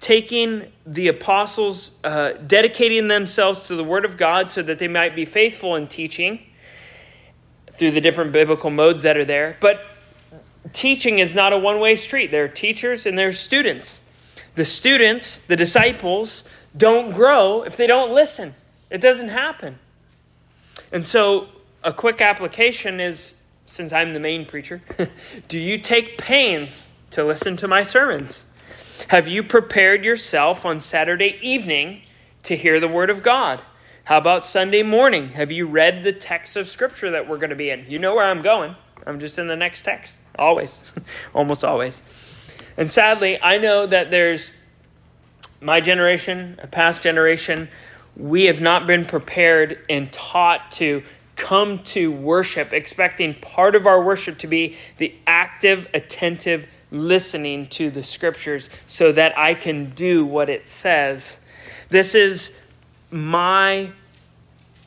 taking 0.00 0.72
the 0.86 1.08
apostles, 1.08 1.90
uh, 2.02 2.32
dedicating 2.32 3.08
themselves 3.08 3.66
to 3.68 3.76
the 3.76 3.84
Word 3.84 4.04
of 4.04 4.16
God 4.16 4.50
so 4.50 4.62
that 4.62 4.78
they 4.78 4.88
might 4.88 5.14
be 5.14 5.24
faithful 5.24 5.76
in 5.76 5.86
teaching 5.86 6.40
through 7.72 7.90
the 7.90 8.00
different 8.00 8.32
biblical 8.32 8.70
modes 8.70 9.02
that 9.02 9.16
are 9.16 9.24
there. 9.24 9.58
But 9.60 9.84
teaching 10.72 11.18
is 11.18 11.34
not 11.34 11.52
a 11.52 11.58
one 11.58 11.78
way 11.78 11.94
street. 11.94 12.30
There 12.30 12.44
are 12.44 12.48
teachers 12.48 13.06
and 13.06 13.18
there 13.18 13.28
are 13.28 13.32
students. 13.32 14.00
The 14.54 14.64
students, 14.64 15.36
the 15.46 15.56
disciples, 15.56 16.42
don't 16.74 17.12
grow 17.12 17.62
if 17.62 17.76
they 17.76 17.86
don't 17.86 18.12
listen. 18.12 18.54
It 18.90 19.00
doesn't 19.00 19.28
happen. 19.28 19.78
And 20.90 21.04
so, 21.04 21.48
a 21.84 21.92
quick 21.92 22.20
application 22.20 23.00
is 23.00 23.35
since 23.66 23.92
I'm 23.92 24.14
the 24.14 24.20
main 24.20 24.46
preacher, 24.46 24.80
do 25.48 25.58
you 25.58 25.78
take 25.78 26.16
pains 26.18 26.90
to 27.10 27.24
listen 27.24 27.56
to 27.58 27.68
my 27.68 27.82
sermons? 27.82 28.46
Have 29.08 29.28
you 29.28 29.42
prepared 29.42 30.04
yourself 30.04 30.64
on 30.64 30.80
Saturday 30.80 31.38
evening 31.42 32.02
to 32.44 32.56
hear 32.56 32.80
the 32.80 32.88
Word 32.88 33.10
of 33.10 33.22
God? 33.22 33.60
How 34.04 34.18
about 34.18 34.44
Sunday 34.44 34.82
morning? 34.82 35.30
Have 35.30 35.50
you 35.50 35.66
read 35.66 36.04
the 36.04 36.12
text 36.12 36.56
of 36.56 36.68
Scripture 36.68 37.10
that 37.10 37.28
we're 37.28 37.38
going 37.38 37.50
to 37.50 37.56
be 37.56 37.70
in? 37.70 37.84
You 37.88 37.98
know 37.98 38.14
where 38.14 38.24
I'm 38.24 38.40
going. 38.40 38.76
I'm 39.04 39.20
just 39.20 39.38
in 39.38 39.48
the 39.48 39.56
next 39.56 39.82
text, 39.82 40.18
always, 40.38 40.92
almost 41.34 41.64
always. 41.64 42.02
And 42.76 42.88
sadly, 42.88 43.40
I 43.42 43.58
know 43.58 43.86
that 43.86 44.10
there's 44.10 44.52
my 45.60 45.80
generation, 45.80 46.58
a 46.62 46.66
past 46.66 47.02
generation, 47.02 47.68
we 48.16 48.44
have 48.44 48.60
not 48.60 48.86
been 48.86 49.04
prepared 49.04 49.78
and 49.88 50.10
taught 50.12 50.70
to 50.72 51.02
come 51.36 51.78
to 51.78 52.10
worship 52.10 52.72
expecting 52.72 53.34
part 53.34 53.76
of 53.76 53.86
our 53.86 54.02
worship 54.02 54.38
to 54.38 54.46
be 54.46 54.76
the 54.96 55.14
active, 55.26 55.88
attentive 55.94 56.66
listening 56.90 57.66
to 57.66 57.90
the 57.90 58.02
scriptures 58.02 58.70
so 58.86 59.12
that 59.12 59.38
I 59.38 59.54
can 59.54 59.90
do 59.90 60.24
what 60.24 60.48
it 60.48 60.66
says. 60.66 61.40
This 61.88 62.14
is 62.14 62.56
my 63.10 63.90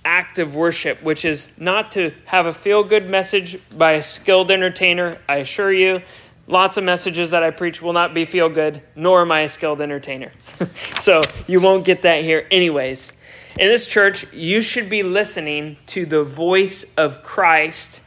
act 0.03 0.39
of 0.39 0.55
worship, 0.55 1.01
which 1.03 1.25
is 1.25 1.49
not 1.57 1.91
to 1.93 2.11
have 2.25 2.45
a 2.45 2.53
feel 2.53 2.83
good 2.83 3.09
message 3.09 3.59
by 3.77 3.93
a 3.93 4.01
skilled 4.01 4.49
entertainer. 4.49 5.17
I 5.27 5.37
assure 5.37 5.71
you, 5.71 6.01
lots 6.47 6.77
of 6.77 6.83
messages 6.83 7.31
that 7.31 7.43
I 7.43 7.51
preach 7.51 7.81
will 7.81 7.93
not 7.93 8.13
be 8.13 8.25
feel 8.25 8.49
good, 8.49 8.81
nor 8.95 9.21
am 9.21 9.31
I 9.31 9.41
a 9.41 9.49
skilled 9.49 9.81
entertainer. 9.81 10.31
so 10.99 11.21
you 11.47 11.61
won't 11.61 11.85
get 11.85 12.01
that 12.03 12.23
here, 12.23 12.47
anyways. 12.49 13.13
In 13.59 13.67
this 13.67 13.85
church, 13.85 14.25
you 14.31 14.61
should 14.61 14.89
be 14.89 15.03
listening 15.03 15.75
to 15.87 16.05
the 16.05 16.23
voice 16.23 16.85
of 16.95 17.21
Christ 17.23 17.99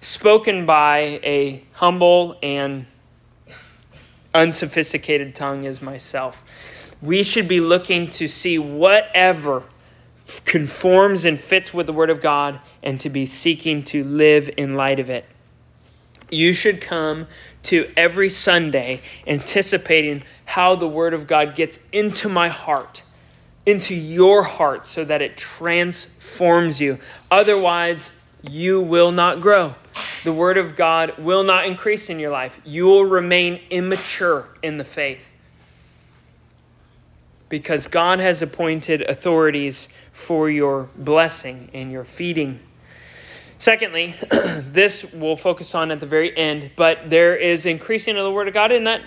spoken 0.00 0.64
by 0.64 1.20
a 1.22 1.62
humble 1.72 2.38
and 2.42 2.86
unsophisticated 4.32 5.34
tongue 5.34 5.66
as 5.66 5.82
myself. 5.82 6.42
We 7.02 7.22
should 7.22 7.46
be 7.46 7.60
looking 7.60 8.08
to 8.12 8.26
see 8.26 8.58
whatever 8.58 9.64
conforms 10.46 11.26
and 11.26 11.38
fits 11.38 11.74
with 11.74 11.84
the 11.84 11.92
Word 11.92 12.08
of 12.08 12.22
God 12.22 12.58
and 12.82 12.98
to 13.00 13.10
be 13.10 13.26
seeking 13.26 13.82
to 13.82 14.04
live 14.04 14.48
in 14.56 14.74
light 14.74 15.00
of 15.00 15.10
it. 15.10 15.26
You 16.30 16.54
should 16.54 16.80
come 16.80 17.26
to 17.64 17.92
every 17.94 18.30
Sunday 18.30 19.02
anticipating 19.26 20.22
how 20.46 20.76
the 20.76 20.88
Word 20.88 21.12
of 21.12 21.26
God 21.26 21.54
gets 21.54 21.78
into 21.92 22.30
my 22.30 22.48
heart, 22.48 23.02
into 23.66 23.94
your 23.94 24.42
heart, 24.42 24.84
so 24.84 25.04
that 25.04 25.22
it 25.22 25.36
transforms 25.36 26.80
you. 26.80 26.98
Otherwise, 27.30 28.10
you 28.42 28.80
will 28.80 29.10
not 29.10 29.40
grow. 29.40 29.74
The 30.22 30.32
Word 30.32 30.58
of 30.58 30.76
God 30.76 31.16
will 31.18 31.44
not 31.44 31.66
increase 31.66 32.10
in 32.10 32.18
your 32.18 32.30
life. 32.30 32.60
You 32.64 32.86
will 32.86 33.04
remain 33.04 33.60
immature 33.70 34.48
in 34.62 34.76
the 34.76 34.84
faith. 34.84 35.30
Because 37.48 37.86
God 37.86 38.18
has 38.18 38.42
appointed 38.42 39.02
authorities 39.02 39.88
for 40.12 40.50
your 40.50 40.88
blessing 40.96 41.70
and 41.72 41.92
your 41.92 42.04
feeding. 42.04 42.60
Secondly, 43.64 44.14
this 44.60 45.10
we'll 45.14 45.36
focus 45.36 45.74
on 45.74 45.90
at 45.90 45.98
the 45.98 46.04
very 46.04 46.36
end, 46.36 46.72
but 46.76 47.08
there 47.08 47.34
is 47.34 47.64
increasing 47.64 48.14
of 48.18 48.22
the 48.22 48.30
Word 48.30 48.46
of 48.46 48.52
God, 48.52 48.72
and 48.72 48.86
that 48.86 49.00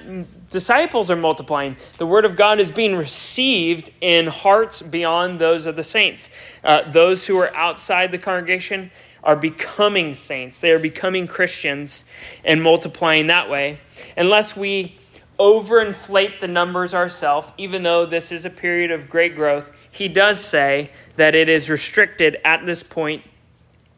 disciples 0.49 1.11
are 1.11 1.15
multiplying. 1.15 1.77
The 1.99 2.07
Word 2.07 2.25
of 2.25 2.35
God 2.35 2.59
is 2.59 2.71
being 2.71 2.95
received 2.95 3.91
in 4.01 4.25
hearts 4.25 4.81
beyond 4.81 5.37
those 5.37 5.67
of 5.67 5.75
the 5.75 5.83
saints. 5.83 6.31
Uh, 6.63 6.89
those 6.89 7.27
who 7.27 7.37
are 7.37 7.55
outside 7.55 8.11
the 8.11 8.17
congregation 8.17 8.89
are 9.23 9.35
becoming 9.35 10.15
saints. 10.15 10.59
They 10.59 10.71
are 10.71 10.79
becoming 10.79 11.27
Christians 11.27 12.03
and 12.43 12.63
multiplying 12.63 13.27
that 13.27 13.51
way. 13.51 13.79
Unless 14.17 14.57
we 14.57 14.97
overinflate 15.39 16.39
the 16.39 16.47
numbers 16.47 16.95
ourselves, 16.95 17.51
even 17.59 17.83
though 17.83 18.07
this 18.07 18.31
is 18.31 18.43
a 18.43 18.49
period 18.49 18.89
of 18.89 19.07
great 19.07 19.35
growth, 19.35 19.71
he 19.91 20.07
does 20.07 20.43
say 20.43 20.89
that 21.15 21.35
it 21.35 21.47
is 21.47 21.69
restricted 21.69 22.39
at 22.43 22.65
this 22.65 22.81
point 22.81 23.21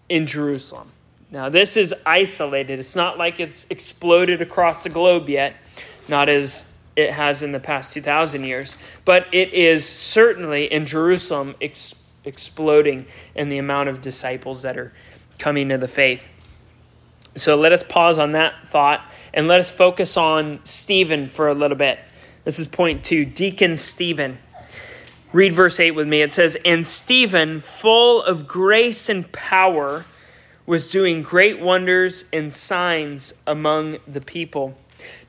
in 0.10 0.25
Jerusalem. 0.25 0.92
Now, 1.32 1.50
this 1.50 1.78
is 1.78 1.94
isolated. 2.06 2.80
It's 2.80 2.96
not 2.96 3.18
like 3.18 3.39
it's 3.39 3.66
exploded 3.70 4.42
across 4.42 4.84
the 4.84 4.89
globe 4.89 5.30
yet, 5.30 5.56
not 6.08 6.28
as 6.28 6.66
it 6.96 7.12
has 7.12 7.44
in 7.44 7.51
the 7.51 7.60
past 7.60 7.94
2,000 7.94 8.44
years, 8.44 8.75
but 9.06 9.28
it 9.32 9.54
is 9.54 9.88
certainly 9.88 10.66
in 10.66 10.86
Jerusalem 10.86 11.56
ex- 11.62 11.96
exploding 12.25 13.06
in 13.36 13.50
the 13.50 13.60
amount 13.60 13.89
of 13.89 14.01
disciples 14.01 14.63
that 14.63 14.78
are 14.78 14.92
coming 15.38 15.70
to 15.70 15.78
the 15.78 15.88
faith. 15.88 16.28
So 17.36 17.56
let 17.56 17.72
us 17.72 17.84
pause 17.84 18.18
on 18.18 18.34
that 18.34 18.68
thought 18.68 19.01
and 19.34 19.48
let 19.48 19.60
us 19.60 19.70
focus 19.70 20.18
on 20.18 20.60
Stephen 20.63 21.28
for 21.28 21.48
a 21.48 21.54
little 21.54 21.78
bit. 21.78 22.00
This 22.44 22.60
is 22.60 22.68
point 22.68 23.04
two 23.04 23.24
Deacon 23.24 23.78
Stephen. 23.78 24.39
Read 25.31 25.53
verse 25.53 25.79
8 25.79 25.91
with 25.91 26.07
me. 26.07 26.24
It 26.24 26.33
says, 26.33 26.57
And 26.65 26.88
Stephen, 26.88 27.59
full 27.59 28.24
of 28.24 28.48
grace 28.48 29.09
and 29.09 29.31
power, 29.31 30.05
was 30.65 30.89
doing 30.89 31.21
great 31.21 31.59
wonders 31.59 32.25
and 32.33 32.51
signs 32.51 33.33
among 33.45 34.00
the 34.07 34.21
people. 34.21 34.75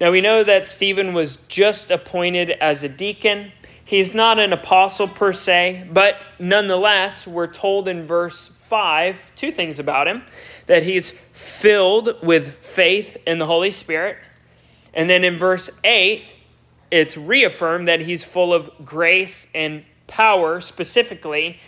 Now 0.00 0.10
we 0.10 0.22
know 0.22 0.42
that 0.42 0.66
Stephen 0.66 1.12
was 1.12 1.36
just 1.48 1.90
appointed 1.90 2.50
as 2.50 2.82
a 2.82 2.88
deacon. 2.88 3.52
He's 3.84 4.14
not 4.14 4.38
an 4.38 4.54
apostle 4.54 5.06
per 5.06 5.34
se, 5.34 5.88
but 5.92 6.16
nonetheless, 6.38 7.26
we're 7.26 7.46
told 7.46 7.86
in 7.86 8.04
verse 8.04 8.48
5 8.48 9.16
two 9.36 9.52
things 9.52 9.78
about 9.78 10.08
him 10.08 10.22
that 10.66 10.84
he's 10.84 11.10
filled 11.32 12.22
with 12.22 12.56
faith 12.64 13.18
in 13.26 13.38
the 13.38 13.46
Holy 13.46 13.70
Spirit. 13.70 14.16
And 14.94 15.10
then 15.10 15.24
in 15.24 15.36
verse 15.36 15.68
8, 15.84 16.24
it's 16.90 17.16
reaffirmed 17.16 17.86
that 17.86 18.00
he's 18.00 18.24
full 18.24 18.54
of 18.54 18.70
grace 18.84 19.46
and 19.54 19.84
power, 20.10 20.60
specifically. 20.60 21.58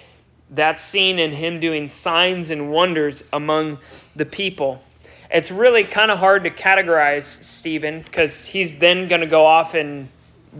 That's 0.51 0.83
seen 0.83 1.19
in 1.19 1.33
him 1.33 1.61
doing 1.61 1.89
signs 1.89 2.51
and 2.51 2.71
wonders 2.71 3.25
among 3.33 3.79
the 4.15 4.27
people. 4.27 4.83
It's 5.31 5.51
really 5.51 5.85
kind 5.85 6.11
of 6.11 6.19
hard 6.19 6.45
to 6.45 6.51
categorize 6.51 7.25
Stephen 7.25 8.03
because 8.03 8.45
he's 8.45 8.79
then 8.79 9.09
going 9.09 9.23
to 9.23 9.27
go 9.27 9.47
off 9.47 9.73
and 9.73 10.09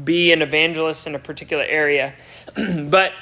be 0.05 0.33
an 0.33 0.41
evangelist 0.41 1.07
in 1.07 1.15
a 1.15 1.19
particular 1.19 1.65
area. 1.65 2.15
but 2.57 3.13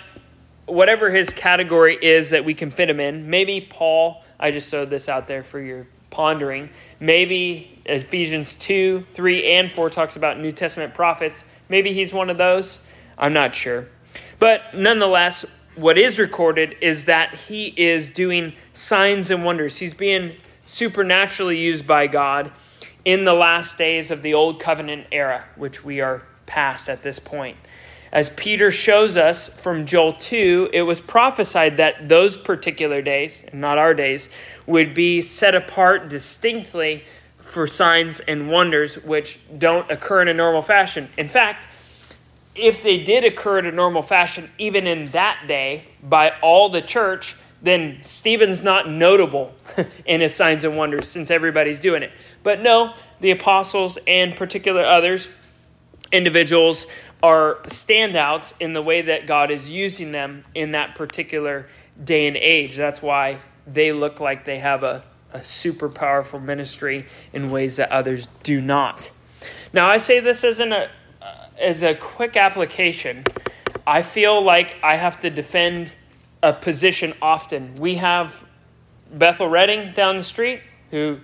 whatever 0.67 1.11
his 1.11 1.31
category 1.31 1.99
is 2.01 2.31
that 2.31 2.45
we 2.45 2.55
can 2.55 2.71
fit 2.71 2.89
him 2.89 3.01
in. 3.01 3.29
Maybe 3.29 3.61
Paul, 3.61 4.23
I 4.39 4.53
just 4.53 4.71
throw 4.71 4.85
this 4.85 5.09
out 5.09 5.27
there 5.27 5.43
for 5.43 5.61
your 5.61 5.89
pondering. 6.11 6.71
Maybe 7.01 7.81
Ephesians 7.85 8.55
2, 8.55 9.07
3, 9.15 9.53
and 9.53 9.71
4 9.71 9.91
talks 9.91 10.15
about 10.15 10.39
New 10.39 10.53
Testament 10.53 10.95
prophets. 10.95 11.43
Maybe 11.69 11.93
he's 11.93 12.13
one 12.13 12.31
of 12.31 12.39
those. 12.39 12.79
I'm 13.19 13.33
not 13.33 13.55
sure. 13.55 13.89
But 14.41 14.75
nonetheless, 14.75 15.45
what 15.77 15.97
is 15.97 16.19
recorded 16.19 16.77
is 16.81 17.05
that 17.05 17.35
he 17.35 17.69
is 17.77 18.09
doing 18.09 18.55
signs 18.73 19.31
and 19.31 19.45
wonders. 19.45 19.79
He's 19.79 19.95
being 19.95 20.33
supernaturally 20.65 21.59
used 21.59 21.87
by 21.87 22.07
God 22.07 22.51
in 23.05 23.25
the 23.25 23.35
last 23.35 23.79
days 23.79 24.11
of 24.11 24.23
the 24.23 24.35
Old 24.35 24.59
Covenant 24.59 25.07
era, 25.13 25.45
which 25.57 25.85
we 25.85 26.01
are 26.01 26.23
past 26.47 26.89
at 26.89 27.03
this 27.03 27.19
point. 27.19 27.57
As 28.13 28.31
Peter 28.31 28.73
shows 28.73 29.17
us 29.17 29.49
from 29.49 29.87
Joel 29.87 30.15
2, 30.15 30.71
it 30.73 30.83
was 30.83 31.01
prophesied 31.01 31.77
that 31.77 32.09
those 32.09 32.37
particular 32.37 33.03
days, 33.03 33.45
not 33.53 33.79
our 33.79 33.95
days, 33.95 34.29
would 34.67 34.95
be 34.95 35.23
set 35.23 35.55
apart 35.55 36.09
distinctly 36.09 37.05
for 37.39 37.67
signs 37.67 38.21
and 38.21 38.51
wonders 38.51 38.97
which 38.97 39.39
don't 39.59 39.89
occur 39.91 40.23
in 40.23 40.29
a 40.29 40.35
normal 40.35 40.63
fashion. 40.63 41.09
In 41.17 41.29
fact, 41.29 41.69
if 42.55 42.83
they 42.83 43.03
did 43.03 43.25
occur 43.25 43.59
in 43.59 43.67
a 43.67 43.73
normal 43.73 44.03
fashion, 44.03 44.51
even 44.59 44.87
in 44.87 45.07
that 45.07 45.45
day, 45.47 45.85
by 46.03 46.33
all 46.43 46.69
the 46.69 46.83
church, 46.83 47.37
then 47.63 48.01
Stephen's 48.03 48.63
not 48.63 48.89
notable 48.89 49.55
in 50.07 50.21
his 50.21 50.35
signs 50.35 50.65
and 50.65 50.77
wonders 50.77 51.09
since 51.09 51.31
everybody's 51.31 51.81
doing 51.81 52.03
it. 52.03 52.11
But 52.43 52.61
no, 52.61 52.95
the 53.21 53.31
apostles 53.31 53.99
and 54.07 54.35
particular 54.35 54.83
others, 54.83 55.29
individuals, 56.11 56.87
are 57.23 57.57
standouts 57.65 58.55
in 58.61 58.73
the 58.73 58.83
way 58.83 59.03
that 59.03 59.27
God 59.27 59.51
is 59.51 59.71
using 59.71 60.13
them 60.13 60.43
in 60.55 60.73
that 60.73 60.95
particular 60.95 61.67
day 62.03 62.27
and 62.27 62.37
age. 62.37 62.77
That's 62.77 63.03
why 63.03 63.41
they 63.67 63.93
look 63.93 64.21
like 64.21 64.45
they 64.45 64.59
have 64.59 64.83
a, 64.83 65.05
a 65.33 65.45
super 65.45 65.89
powerful 65.89 66.41
ministry 66.41 67.05
in 67.33 67.51
ways 67.51 67.77
that 67.77 67.91
others 67.93 68.27
do 68.43 68.61
not. 68.61 69.11
Now, 69.73 69.89
I 69.89 69.99
say 69.99 70.19
this 70.19 70.43
as, 70.43 70.59
an, 70.59 70.73
uh, 70.73 70.89
as 71.59 71.83
a 71.83 71.95
quick 71.95 72.37
application. 72.37 73.25
I 73.87 74.03
feel 74.03 74.43
like 74.43 74.77
I 74.83 74.97
have 74.97 75.21
to 75.21 75.31
defend 75.31 75.93
a 76.43 76.53
position 76.53 77.15
often. 77.21 77.75
We 77.77 77.97
have 77.97 78.45
Bethel 79.13 79.49
Redding 79.49 79.93
down 79.93 80.17
the 80.17 80.25
street 80.25 80.61
who 80.91 81.19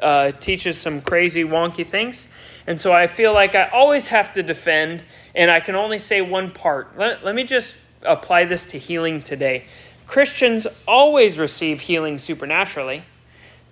uh, 0.00 0.32
teaches 0.32 0.78
some 0.78 1.00
crazy, 1.00 1.44
wonky 1.44 1.86
things. 1.86 2.28
And 2.66 2.80
so 2.80 2.92
I 2.92 3.06
feel 3.06 3.32
like 3.32 3.54
I 3.54 3.68
always 3.68 4.08
have 4.08 4.32
to 4.34 4.42
defend, 4.42 5.02
and 5.34 5.50
I 5.50 5.60
can 5.60 5.74
only 5.74 5.98
say 5.98 6.20
one 6.20 6.50
part. 6.50 6.96
Let, 6.98 7.24
let 7.24 7.34
me 7.34 7.44
just 7.44 7.76
apply 8.02 8.44
this 8.44 8.66
to 8.66 8.78
healing 8.78 9.22
today. 9.22 9.64
Christians 10.06 10.66
always 10.86 11.38
receive 11.38 11.80
healing 11.80 12.18
supernaturally 12.18 13.04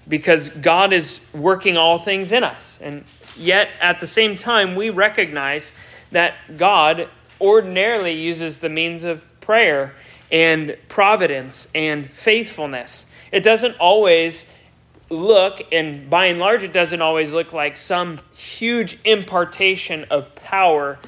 because 0.08 0.50
God 0.50 0.92
is 0.92 1.20
working 1.32 1.76
all 1.76 1.98
things 1.98 2.32
in 2.32 2.44
us. 2.44 2.78
And 2.82 3.04
yet, 3.36 3.70
at 3.80 4.00
the 4.00 4.06
same 4.06 4.36
time, 4.36 4.74
we 4.74 4.90
recognize 4.90 5.72
that 6.10 6.34
God 6.56 7.08
ordinarily 7.40 8.12
uses 8.12 8.58
the 8.58 8.68
means 8.68 9.04
of 9.04 9.28
prayer 9.40 9.94
and 10.30 10.76
providence 10.88 11.68
and 11.74 12.10
faithfulness. 12.10 13.06
It 13.32 13.42
doesn't 13.42 13.76
always 13.78 14.46
look, 15.10 15.60
and 15.72 16.08
by 16.08 16.26
and 16.26 16.38
large, 16.38 16.62
it 16.62 16.72
doesn't 16.72 17.02
always 17.02 17.32
look 17.32 17.52
like 17.52 17.76
some 17.76 18.20
huge 18.36 18.98
impartation 19.04 20.04
of 20.10 20.34
power 20.34 20.98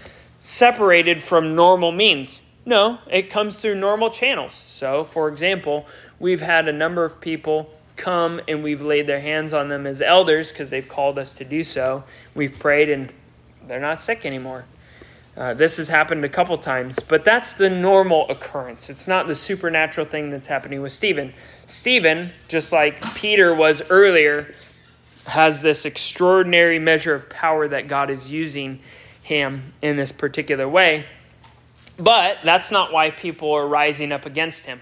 separated 0.40 1.22
from 1.22 1.54
normal 1.54 1.92
means. 1.92 2.42
No, 2.64 2.98
it 3.08 3.30
comes 3.30 3.60
through 3.60 3.76
normal 3.76 4.10
channels. 4.10 4.64
So, 4.66 5.04
for 5.04 5.28
example, 5.28 5.86
we've 6.18 6.40
had 6.40 6.68
a 6.68 6.72
number 6.72 7.04
of 7.04 7.20
people 7.20 7.72
come 7.96 8.40
and 8.46 8.62
we've 8.62 8.82
laid 8.82 9.06
their 9.06 9.20
hands 9.20 9.52
on 9.52 9.68
them 9.68 9.86
as 9.86 10.00
elders 10.00 10.52
because 10.52 10.70
they've 10.70 10.88
called 10.88 11.18
us 11.18 11.34
to 11.34 11.44
do 11.44 11.64
so. 11.64 12.04
We've 12.34 12.56
prayed 12.56 12.90
and 12.90 13.12
they're 13.66 13.80
not 13.80 14.00
sick 14.00 14.24
anymore. 14.24 14.66
Uh, 15.36 15.52
this 15.52 15.76
has 15.76 15.88
happened 15.88 16.24
a 16.24 16.28
couple 16.30 16.56
times, 16.56 16.98
but 17.00 17.22
that's 17.22 17.52
the 17.52 17.68
normal 17.68 18.26
occurrence. 18.30 18.88
It's 18.88 19.06
not 19.06 19.26
the 19.26 19.34
supernatural 19.34 20.06
thing 20.06 20.30
that's 20.30 20.46
happening 20.46 20.80
with 20.80 20.92
Stephen. 20.92 21.34
Stephen, 21.66 22.30
just 22.48 22.72
like 22.72 23.14
Peter 23.14 23.54
was 23.54 23.82
earlier, 23.90 24.54
has 25.26 25.60
this 25.60 25.84
extraordinary 25.84 26.78
measure 26.78 27.14
of 27.14 27.28
power 27.28 27.68
that 27.68 27.86
God 27.86 28.08
is 28.08 28.32
using 28.32 28.80
him 29.20 29.74
in 29.82 29.96
this 29.96 30.10
particular 30.10 30.66
way. 30.66 31.04
But 31.98 32.38
that's 32.42 32.70
not 32.70 32.92
why 32.92 33.10
people 33.10 33.52
are 33.52 33.66
rising 33.66 34.12
up 34.12 34.24
against 34.24 34.66
him. 34.66 34.80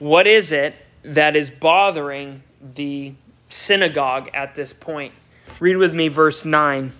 What 0.00 0.26
is 0.26 0.50
it 0.50 0.74
that 1.14 1.36
is 1.36 1.50
bothering 1.50 2.42
the 2.60 3.14
synagogue 3.48 4.30
at 4.34 4.54
this 4.54 4.72
point? 4.72 5.12
Read 5.60 5.76
with 5.76 5.94
me 5.94 6.08
verse 6.08 6.44
9. 6.44 6.92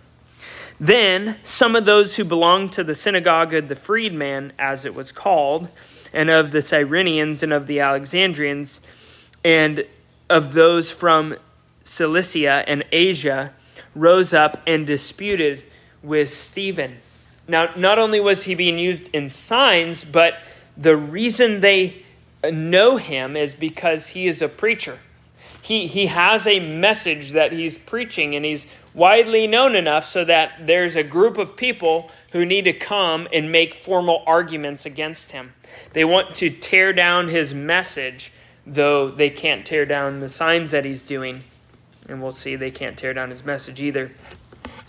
Then 0.80 1.36
some 1.42 1.74
of 1.74 1.84
those 1.84 2.16
who 2.16 2.24
belonged 2.24 2.72
to 2.72 2.84
the 2.84 2.94
synagogue 2.94 3.52
of 3.52 3.68
the 3.68 3.74
freedman, 3.74 4.52
as 4.58 4.84
it 4.84 4.94
was 4.94 5.12
called, 5.12 5.68
and 6.12 6.30
of 6.30 6.52
the 6.52 6.58
Cyrenians 6.58 7.42
and 7.42 7.52
of 7.52 7.66
the 7.66 7.80
Alexandrians, 7.80 8.80
and 9.44 9.84
of 10.30 10.54
those 10.54 10.90
from 10.90 11.36
Cilicia 11.84 12.64
and 12.66 12.84
Asia, 12.92 13.52
rose 13.94 14.32
up 14.32 14.62
and 14.66 14.86
disputed 14.86 15.64
with 16.02 16.30
Stephen. 16.30 16.98
Now, 17.48 17.70
not 17.76 17.98
only 17.98 18.20
was 18.20 18.44
he 18.44 18.54
being 18.54 18.78
used 18.78 19.08
in 19.12 19.30
signs, 19.30 20.04
but 20.04 20.34
the 20.76 20.96
reason 20.96 21.60
they 21.60 22.04
know 22.44 22.96
him 22.96 23.36
is 23.36 23.54
because 23.54 24.08
he 24.08 24.26
is 24.26 24.40
a 24.42 24.48
preacher. 24.48 24.98
He, 25.60 25.86
he 25.86 26.06
has 26.06 26.46
a 26.46 26.60
message 26.60 27.32
that 27.32 27.52
he's 27.52 27.76
preaching, 27.76 28.34
and 28.34 28.44
he's 28.44 28.66
widely 28.94 29.46
known 29.46 29.74
enough 29.76 30.04
so 30.04 30.24
that 30.24 30.66
there's 30.66 30.96
a 30.96 31.02
group 31.02 31.36
of 31.36 31.56
people 31.56 32.10
who 32.32 32.46
need 32.46 32.64
to 32.64 32.72
come 32.72 33.28
and 33.32 33.52
make 33.52 33.74
formal 33.74 34.22
arguments 34.26 34.86
against 34.86 35.32
him. 35.32 35.52
They 35.92 36.04
want 36.04 36.34
to 36.36 36.48
tear 36.48 36.92
down 36.92 37.28
his 37.28 37.52
message, 37.52 38.32
though 38.66 39.10
they 39.10 39.30
can't 39.30 39.66
tear 39.66 39.84
down 39.84 40.20
the 40.20 40.28
signs 40.28 40.70
that 40.70 40.84
he's 40.84 41.02
doing. 41.02 41.44
And 42.08 42.22
we'll 42.22 42.32
see 42.32 42.56
they 42.56 42.70
can't 42.70 42.96
tear 42.96 43.12
down 43.12 43.30
his 43.30 43.44
message 43.44 43.80
either. 43.80 44.12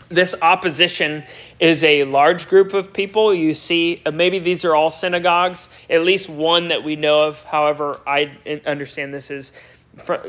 This 0.10 0.36
opposition 0.42 1.24
is 1.60 1.84
a 1.84 2.04
large 2.04 2.50
group 2.50 2.74
of 2.74 2.94
people. 2.94 3.34
You 3.34 3.54
see, 3.54 4.02
uh, 4.06 4.12
maybe 4.12 4.40
these 4.40 4.66
are 4.66 4.76
all 4.76 4.90
synagogues, 4.90 5.70
at 5.90 6.04
least 6.04 6.30
one 6.30 6.70
that 6.70 6.84
we 6.84 6.96
know 6.96 7.28
of. 7.28 7.44
However, 7.44 8.00
I 8.06 8.32
understand 8.66 9.14
this 9.14 9.30
is 9.30 9.52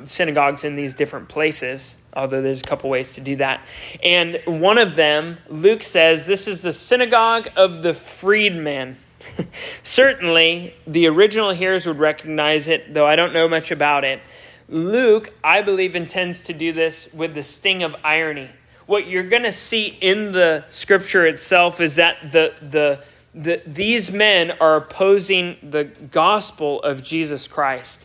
synagogues 0.05 0.65
in 0.65 0.77
these 0.77 0.95
different 0.95 1.29
places 1.29 1.97
although 2.13 2.43
there's 2.43 2.61
a 2.61 2.65
couple 2.65 2.91
ways 2.91 3.13
to 3.13 3.21
do 3.21 3.37
that. 3.37 3.65
And 4.03 4.41
one 4.45 4.79
of 4.79 4.97
them, 4.97 5.39
Luke 5.49 5.83
says, 5.83 6.27
this 6.27 6.49
is 6.49 6.63
the 6.63 6.73
synagogue 6.73 7.49
of 7.57 7.83
the 7.83 7.95
freedmen. 7.95 8.99
Certainly, 9.83 10.75
the 10.87 11.07
original 11.07 11.51
hearers 11.51 11.87
would 11.87 11.99
recognize 11.99 12.69
it, 12.69 12.95
though 12.95 13.07
I 13.07 13.17
don't 13.17 13.33
know 13.33 13.49
much 13.49 13.71
about 13.71 14.05
it. 14.05 14.21
Luke, 14.69 15.33
I 15.43 15.63
believe, 15.63 15.97
intends 15.97 16.41
to 16.43 16.53
do 16.53 16.73
this 16.73 17.13
with 17.13 17.35
the 17.35 17.43
sting 17.43 17.83
of 17.83 17.95
irony. 18.05 18.51
What 18.91 19.07
you're 19.07 19.23
going 19.23 19.45
to 19.45 19.53
see 19.53 19.97
in 20.01 20.33
the 20.33 20.65
scripture 20.69 21.25
itself 21.25 21.81
is 21.81 21.95
that 21.95 22.33
the, 22.33 22.55
the, 22.61 23.05
the, 23.33 23.63
these 23.65 24.11
men 24.11 24.51
are 24.61 24.75
opposing 24.75 25.59
the 25.63 25.85
gospel 25.85 26.83
of 26.83 27.05
Jesus 27.05 27.47
Christ. 27.47 28.05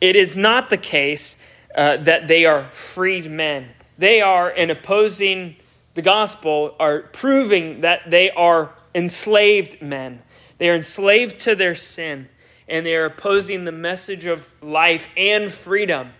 It 0.00 0.14
is 0.14 0.36
not 0.36 0.70
the 0.70 0.76
case 0.76 1.36
uh, 1.74 1.96
that 1.96 2.28
they 2.28 2.44
are 2.44 2.66
freed 2.66 3.28
men. 3.28 3.70
They 3.98 4.20
are, 4.20 4.48
in 4.48 4.70
opposing 4.70 5.56
the 5.94 6.02
gospel, 6.02 6.76
are 6.78 7.00
proving 7.00 7.80
that 7.80 8.08
they 8.08 8.30
are 8.30 8.70
enslaved 8.94 9.82
men. 9.82 10.22
They 10.58 10.70
are 10.70 10.76
enslaved 10.76 11.40
to 11.40 11.56
their 11.56 11.74
sin, 11.74 12.28
and 12.68 12.86
they 12.86 12.94
are 12.94 13.06
opposing 13.06 13.64
the 13.64 13.72
message 13.72 14.26
of 14.26 14.48
life 14.62 15.08
and 15.16 15.50
freedom. 15.50 16.12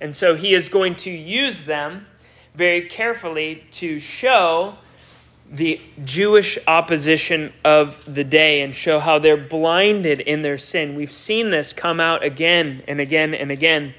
And 0.00 0.16
so 0.16 0.36
he 0.36 0.54
is 0.54 0.70
going 0.70 0.94
to 0.94 1.10
use 1.10 1.64
them 1.64 2.06
very 2.58 2.82
carefully 2.82 3.62
to 3.70 4.00
show 4.00 4.74
the 5.48 5.80
Jewish 6.04 6.58
opposition 6.66 7.52
of 7.64 8.04
the 8.12 8.24
day 8.24 8.62
and 8.62 8.74
show 8.74 8.98
how 8.98 9.20
they're 9.20 9.36
blinded 9.36 10.18
in 10.18 10.42
their 10.42 10.58
sin. 10.58 10.96
We've 10.96 11.12
seen 11.12 11.50
this 11.50 11.72
come 11.72 12.00
out 12.00 12.24
again 12.24 12.82
and 12.88 13.00
again 13.00 13.32
and 13.32 13.52
again. 13.52 13.94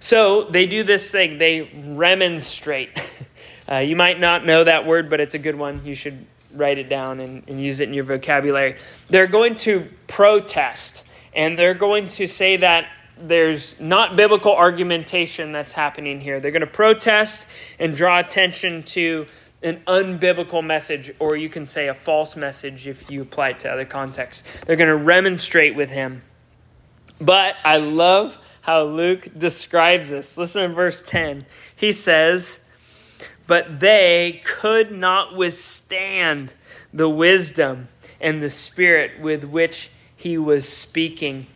So 0.00 0.42
they 0.50 0.66
do 0.66 0.82
this 0.82 1.10
thing, 1.10 1.38
they 1.38 1.70
remonstrate. 1.86 3.10
Uh, 3.66 3.78
you 3.78 3.96
might 3.96 4.20
not 4.20 4.44
know 4.44 4.62
that 4.62 4.84
word, 4.84 5.08
but 5.08 5.20
it's 5.20 5.32
a 5.32 5.38
good 5.38 5.54
one. 5.54 5.80
You 5.86 5.94
should 5.94 6.26
write 6.52 6.76
it 6.76 6.90
down 6.90 7.18
and, 7.18 7.42
and 7.48 7.58
use 7.58 7.80
it 7.80 7.88
in 7.88 7.94
your 7.94 8.04
vocabulary. 8.04 8.76
They're 9.08 9.26
going 9.26 9.56
to 9.56 9.88
protest, 10.06 11.02
and 11.32 11.58
they're 11.58 11.72
going 11.72 12.08
to 12.08 12.28
say 12.28 12.58
that 12.58 12.86
there's 13.18 13.78
not 13.80 14.16
biblical 14.16 14.54
argumentation 14.54 15.52
that's 15.52 15.72
happening 15.72 16.20
here. 16.20 16.40
They're 16.40 16.50
going 16.50 16.60
to 16.60 16.66
protest 16.66 17.46
and 17.78 17.94
draw 17.94 18.18
attention 18.18 18.82
to 18.84 19.26
an 19.62 19.80
unbiblical 19.86 20.64
message, 20.64 21.12
or 21.18 21.36
you 21.36 21.48
can 21.48 21.64
say 21.64 21.88
a 21.88 21.94
false 21.94 22.36
message 22.36 22.86
if 22.86 23.10
you 23.10 23.22
apply 23.22 23.50
it 23.50 23.60
to 23.60 23.72
other 23.72 23.84
contexts. 23.84 24.42
They're 24.66 24.76
going 24.76 24.88
to 24.88 24.96
remonstrate 24.96 25.74
with 25.74 25.90
him. 25.90 26.22
But 27.20 27.56
I 27.64 27.78
love 27.78 28.38
how 28.60 28.82
Luke 28.82 29.28
describes 29.36 30.10
this. 30.10 30.36
Listen 30.36 30.68
to 30.68 30.74
verse 30.74 31.02
10. 31.02 31.46
He 31.74 31.92
says, 31.92 32.60
But 33.46 33.80
they 33.80 34.42
could 34.44 34.92
not 34.92 35.34
withstand 35.36 36.52
the 36.92 37.08
wisdom 37.08 37.88
and 38.20 38.42
the 38.42 38.50
spirit 38.50 39.20
with 39.20 39.44
which 39.44 39.90
he 40.16 40.36
was 40.36 40.68
speaking. 40.68 41.46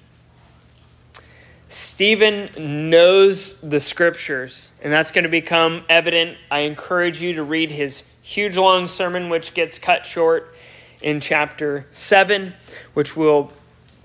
Stephen 1.69 2.91
knows 2.91 3.61
the 3.61 3.79
scriptures, 3.79 4.71
and 4.83 4.91
that's 4.91 5.11
going 5.11 5.25
to 5.25 5.29
become 5.29 5.85
evident. 5.89 6.39
I 6.51 6.61
encourage 6.61 7.21
you 7.21 7.35
to 7.35 7.43
read 7.43 7.71
his 7.71 8.05
huge 8.23 8.57
long 8.57 8.89
sermon, 8.89 9.29
which 9.29 9.53
gets 9.53 9.79
cut 9.79 10.07
short 10.07 10.55
in 11.03 11.21
chapter 11.21 11.87
7, 11.91 12.55
which 12.95 13.17
will 13.17 13.53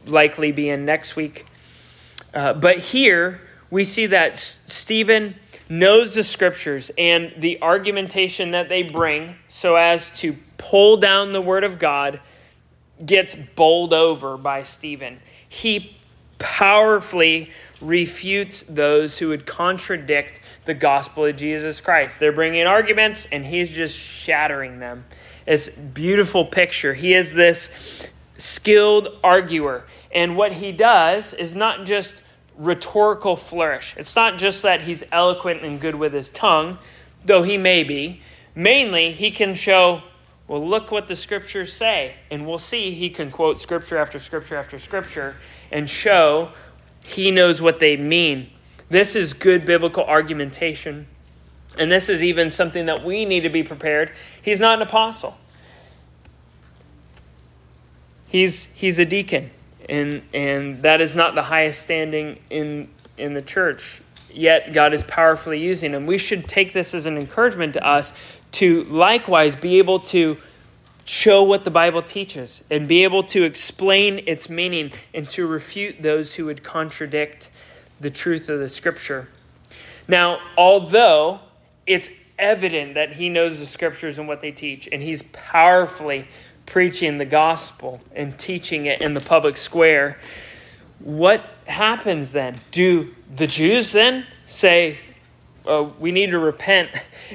likely 0.06 0.52
be 0.52 0.70
in 0.70 0.84
next 0.86 1.16
week. 1.16 1.46
Uh, 2.34 2.54
but 2.54 2.80
here 2.80 3.42
we 3.70 3.86
see 3.86 4.08
that 4.08 4.36
Stephen 4.36 5.36
knows 5.70 6.16
the 6.16 6.24
scriptures 6.24 6.92
and 6.98 7.34
the 7.38 7.62
argumentation 7.62 8.52
that 8.52 8.68
they 8.68 8.84
bring 8.84 9.36
so 9.48 9.76
as 9.76 10.10
to 10.20 10.36
pull 10.58 10.98
down 10.98 11.32
the 11.32 11.42
word 11.42 11.64
of 11.64 11.80
God 11.80 12.20
gets 13.06 13.36
bowled 13.36 13.94
over 13.94 14.38
by 14.38 14.64
Stephen. 14.64 15.20
He 15.48 15.98
powerfully 16.44 17.50
refutes 17.80 18.64
those 18.68 19.18
who 19.18 19.30
would 19.30 19.46
contradict 19.46 20.42
the 20.66 20.74
gospel 20.74 21.26
of 21.26 21.38
Jesus 21.38 21.80
Christ. 21.80 22.20
They're 22.20 22.34
bringing 22.34 22.68
arguments 22.68 23.28
and 23.32 23.46
he's 23.46 23.72
just 23.72 23.98
shattering 23.98 24.80
them. 24.80 25.06
It's 25.48 25.70
beautiful 25.70 26.46
picture. 26.46 26.94
He 26.94 27.14
is 27.14 27.34
this 27.34 28.10
skilled 28.38 29.08
arguer. 29.24 29.86
And 30.12 30.36
what 30.36 30.54
he 30.54 30.74
does 30.74 31.34
is 31.34 31.56
not 31.56 31.86
just 31.86 32.22
rhetorical 32.58 33.38
flourish. 33.38 33.96
It's 33.98 34.16
not 34.16 34.38
just 34.38 34.62
that 34.64 34.82
he's 34.82 35.04
eloquent 35.12 35.64
and 35.64 35.80
good 35.80 35.96
with 35.96 36.14
his 36.14 36.30
tongue, 36.30 36.78
though 37.24 37.44
he 37.44 37.58
may 37.58 37.86
be. 37.86 38.22
Mainly, 38.54 39.12
he 39.12 39.32
can 39.32 39.56
show, 39.56 40.04
well, 40.48 40.66
look 40.66 40.92
what 40.92 41.08
the 41.08 41.16
scriptures 41.16 41.74
say. 41.74 42.16
And 42.30 42.46
we'll 42.46 42.60
see 42.60 42.92
he 42.92 43.10
can 43.10 43.32
quote 43.32 43.62
scripture 43.62 43.98
after 43.98 44.20
scripture 44.20 44.58
after 44.58 44.78
scripture 44.78 45.36
and 45.74 45.90
show 45.90 46.52
he 47.06 47.32
knows 47.32 47.62
what 47.62 47.80
they 47.80 47.98
mean. 47.98 48.50
This 48.90 49.16
is 49.16 49.34
good 49.34 49.66
biblical 49.66 50.06
argumentation. 50.06 51.08
And 51.78 51.92
this 51.92 52.08
is 52.08 52.24
even 52.24 52.52
something 52.52 52.86
that 52.86 53.04
we 53.04 53.26
need 53.26 53.42
to 53.42 53.50
be 53.50 53.64
prepared. 53.64 54.12
He's 54.42 54.62
not 54.62 54.78
an 54.78 54.88
apostle. 54.88 55.38
He's, 58.28 58.66
he's 58.74 59.00
a 59.00 59.06
deacon 59.06 59.52
and 59.90 60.22
and 60.34 60.82
that 60.84 61.02
is 61.02 61.16
not 61.16 61.36
the 61.36 61.44
highest 61.44 61.82
standing 61.82 62.40
in 62.50 62.88
in 63.18 63.34
the 63.34 63.42
church 63.42 64.02
yet 64.32 64.74
god 64.74 64.94
is 64.94 65.04
powerfully 65.04 65.60
using 65.60 65.92
him 65.92 66.06
we 66.06 66.18
should 66.18 66.48
take 66.48 66.74
this 66.74 66.94
as 66.94 67.06
an 67.06 67.18
encouragement 67.18 67.74
to 67.74 67.86
us 67.86 68.14
to 68.52 68.84
likewise 68.86 69.56
be 69.56 69.78
able 69.78 70.00
to 70.00 70.38
show 71.06 71.44
what 71.44 71.66
the 71.66 71.72
bible 71.72 72.02
teaches 72.02 72.64
and 72.70 72.88
be 72.88 73.04
able 73.04 73.24
to 73.24 73.44
explain 73.44 74.24
its 74.26 74.50
meaning 74.50 74.92
and 75.14 75.28
to 75.30 75.46
refute 75.46 76.02
those 76.02 76.36
who 76.36 76.46
would 76.46 76.64
contradict 76.64 77.50
the 78.00 78.10
truth 78.10 78.50
of 78.50 78.60
the 78.60 78.70
scripture 78.70 79.28
now 80.08 80.40
although 80.58 81.40
it's 81.86 82.10
evident 82.40 82.94
that 82.96 83.14
he 83.14 83.30
knows 83.30 83.60
the 83.60 83.66
scriptures 83.66 84.18
and 84.18 84.28
what 84.28 84.42
they 84.42 84.52
teach 84.52 84.88
and 84.92 85.02
he's 85.02 85.22
powerfully 85.32 86.28
preaching 86.66 87.18
the 87.18 87.26
gospel 87.26 88.02
and 88.16 88.38
teaching 88.38 88.86
it 88.86 89.02
in 89.02 89.14
the 89.14 89.20
public 89.20 89.58
square, 89.58 90.18
what 91.00 91.44
happens 91.68 92.32
then? 92.32 92.56
Do 92.72 93.14
the 93.36 93.48
Jews 93.48 93.92
then 93.92 94.26
say, 94.46 94.98
uh, 95.66 95.90
we 96.00 96.12
need 96.12 96.32
to 96.32 96.40
repent 96.40 96.90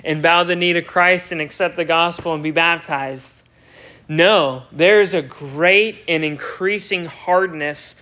and 0.04 0.22
bow 0.22 0.44
the 0.44 0.56
knee 0.56 0.72
to 0.74 0.82
Christ 0.82 1.32
and 1.32 1.40
accept 1.40 1.76
the 1.76 1.84
gospel 1.84 2.34
and 2.34 2.42
be 2.42 2.50
baptized? 2.50 3.37
No, 4.08 4.62
there's 4.72 5.12
a 5.12 5.20
great 5.20 5.98
and 6.08 6.24
increasing 6.24 7.04
hardness 7.04 7.94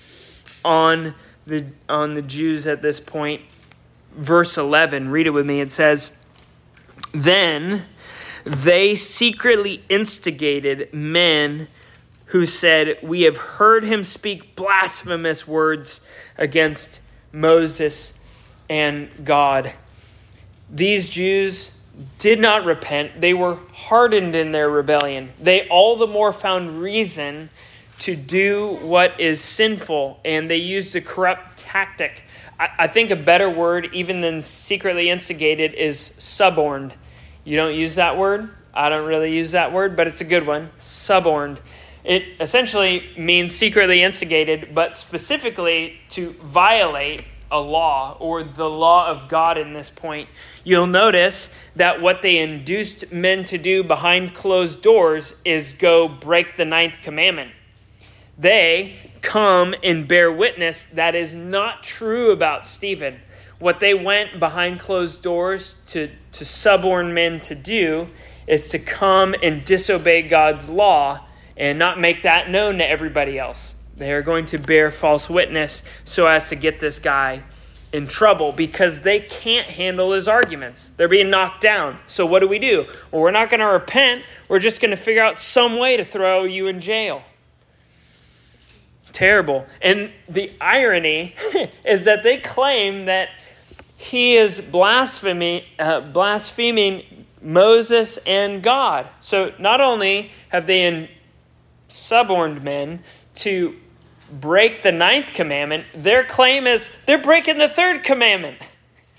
on 0.64 1.14
the, 1.46 1.66
on 1.88 2.14
the 2.14 2.22
Jews 2.22 2.66
at 2.66 2.80
this 2.80 3.00
point. 3.00 3.42
Verse 4.12 4.56
11, 4.56 5.10
read 5.10 5.26
it 5.26 5.30
with 5.30 5.44
me. 5.44 5.60
It 5.60 5.72
says, 5.72 6.10
Then 7.12 7.86
they 8.44 8.94
secretly 8.94 9.82
instigated 9.88 10.94
men 10.94 11.66
who 12.26 12.46
said, 12.46 12.98
We 13.02 13.22
have 13.22 13.36
heard 13.36 13.82
him 13.82 14.04
speak 14.04 14.54
blasphemous 14.54 15.46
words 15.46 16.00
against 16.38 17.00
Moses 17.32 18.18
and 18.68 19.08
God. 19.24 19.72
These 20.70 21.10
Jews 21.10 21.72
did 22.18 22.38
not 22.38 22.64
repent. 22.64 23.20
They 23.20 23.34
were 23.34 23.58
hardened 23.72 24.34
in 24.36 24.52
their 24.52 24.68
rebellion. 24.68 25.32
They 25.40 25.68
all 25.68 25.96
the 25.96 26.06
more 26.06 26.32
found 26.32 26.80
reason 26.80 27.50
to 28.00 28.14
do 28.14 28.78
what 28.82 29.18
is 29.18 29.40
sinful, 29.40 30.20
and 30.24 30.50
they 30.50 30.56
used 30.56 30.94
a 30.94 31.00
corrupt 31.00 31.58
tactic. 31.58 32.22
I, 32.60 32.68
I 32.80 32.86
think 32.86 33.10
a 33.10 33.16
better 33.16 33.48
word, 33.48 33.90
even 33.92 34.20
than 34.20 34.42
secretly 34.42 35.08
instigated, 35.08 35.74
is 35.74 36.12
suborned. 36.18 36.94
You 37.44 37.56
don't 37.56 37.74
use 37.74 37.94
that 37.94 38.18
word? 38.18 38.50
I 38.74 38.90
don't 38.90 39.06
really 39.06 39.34
use 39.34 39.52
that 39.52 39.72
word, 39.72 39.96
but 39.96 40.06
it's 40.06 40.20
a 40.20 40.24
good 40.24 40.46
one. 40.46 40.70
Suborned. 40.78 41.60
It 42.04 42.24
essentially 42.38 43.08
means 43.16 43.54
secretly 43.54 44.02
instigated, 44.02 44.74
but 44.74 44.96
specifically 44.96 45.98
to 46.10 46.30
violate 46.32 47.24
a 47.50 47.60
law 47.60 48.16
or 48.18 48.42
the 48.42 48.68
law 48.68 49.08
of 49.08 49.28
God 49.28 49.56
in 49.56 49.72
this 49.72 49.90
point. 49.90 50.28
You'll 50.64 50.86
notice 50.86 51.48
that 51.74 52.00
what 52.00 52.22
they 52.22 52.38
induced 52.38 53.12
men 53.12 53.44
to 53.46 53.58
do 53.58 53.84
behind 53.84 54.34
closed 54.34 54.82
doors 54.82 55.34
is 55.44 55.72
go 55.72 56.08
break 56.08 56.56
the 56.56 56.64
ninth 56.64 56.98
commandment. 57.02 57.52
They 58.38 59.12
come 59.22 59.74
and 59.82 60.06
bear 60.06 60.30
witness 60.30 60.84
that 60.86 61.14
is 61.14 61.34
not 61.34 61.82
true 61.82 62.30
about 62.30 62.66
Stephen. 62.66 63.20
What 63.58 63.80
they 63.80 63.94
went 63.94 64.38
behind 64.38 64.80
closed 64.80 65.22
doors 65.22 65.80
to, 65.86 66.10
to 66.32 66.44
suborn 66.44 67.14
men 67.14 67.40
to 67.42 67.54
do 67.54 68.08
is 68.46 68.68
to 68.68 68.78
come 68.78 69.34
and 69.42 69.64
disobey 69.64 70.22
God's 70.22 70.68
law 70.68 71.26
and 71.56 71.78
not 71.78 71.98
make 71.98 72.22
that 72.22 72.50
known 72.50 72.78
to 72.78 72.88
everybody 72.88 73.38
else. 73.38 73.75
They 73.96 74.12
are 74.12 74.22
going 74.22 74.46
to 74.46 74.58
bear 74.58 74.90
false 74.90 75.30
witness 75.30 75.82
so 76.04 76.26
as 76.26 76.48
to 76.50 76.56
get 76.56 76.80
this 76.80 76.98
guy 76.98 77.42
in 77.92 78.06
trouble 78.06 78.52
because 78.52 79.00
they 79.00 79.20
can't 79.20 79.66
handle 79.66 80.12
his 80.12 80.28
arguments. 80.28 80.90
They're 80.96 81.08
being 81.08 81.30
knocked 81.30 81.62
down. 81.62 81.98
So, 82.06 82.26
what 82.26 82.40
do 82.40 82.48
we 82.48 82.58
do? 82.58 82.86
Well, 83.10 83.22
we're 83.22 83.30
not 83.30 83.48
going 83.48 83.60
to 83.60 83.66
repent. 83.66 84.22
We're 84.48 84.58
just 84.58 84.80
going 84.80 84.90
to 84.90 84.96
figure 84.96 85.22
out 85.22 85.36
some 85.38 85.78
way 85.78 85.96
to 85.96 86.04
throw 86.04 86.44
you 86.44 86.66
in 86.66 86.80
jail. 86.80 87.22
Terrible. 89.12 89.66
And 89.80 90.10
the 90.28 90.52
irony 90.60 91.34
is 91.84 92.04
that 92.04 92.22
they 92.22 92.36
claim 92.36 93.06
that 93.06 93.30
he 93.96 94.36
is 94.36 94.60
blaspheming, 94.60 95.62
uh, 95.78 96.00
blaspheming 96.00 97.26
Moses 97.40 98.18
and 98.26 98.62
God. 98.62 99.08
So, 99.20 99.54
not 99.58 99.80
only 99.80 100.32
have 100.50 100.66
they 100.66 100.84
in, 100.84 101.08
suborned 101.88 102.62
men 102.62 103.02
to 103.36 103.76
break 104.32 104.82
the 104.82 104.92
ninth 104.92 105.32
commandment, 105.32 105.84
their 105.94 106.24
claim 106.24 106.66
is 106.66 106.90
they're 107.06 107.22
breaking 107.22 107.58
the 107.58 107.68
third 107.68 108.02
commandment. 108.02 108.58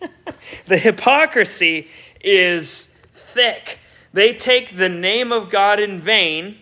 the 0.65 0.77
hypocrisy 0.77 1.87
is 2.21 2.93
thick. 3.13 3.79
They 4.13 4.33
take 4.33 4.77
the 4.77 4.89
name 4.89 5.31
of 5.31 5.49
God 5.49 5.79
in 5.79 5.99
vain 5.99 6.57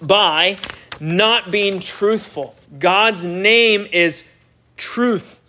by 0.00 0.56
not 1.00 1.50
being 1.50 1.80
truthful. 1.80 2.54
God's 2.78 3.24
name 3.24 3.86
is 3.92 4.24
truth. 4.76 5.40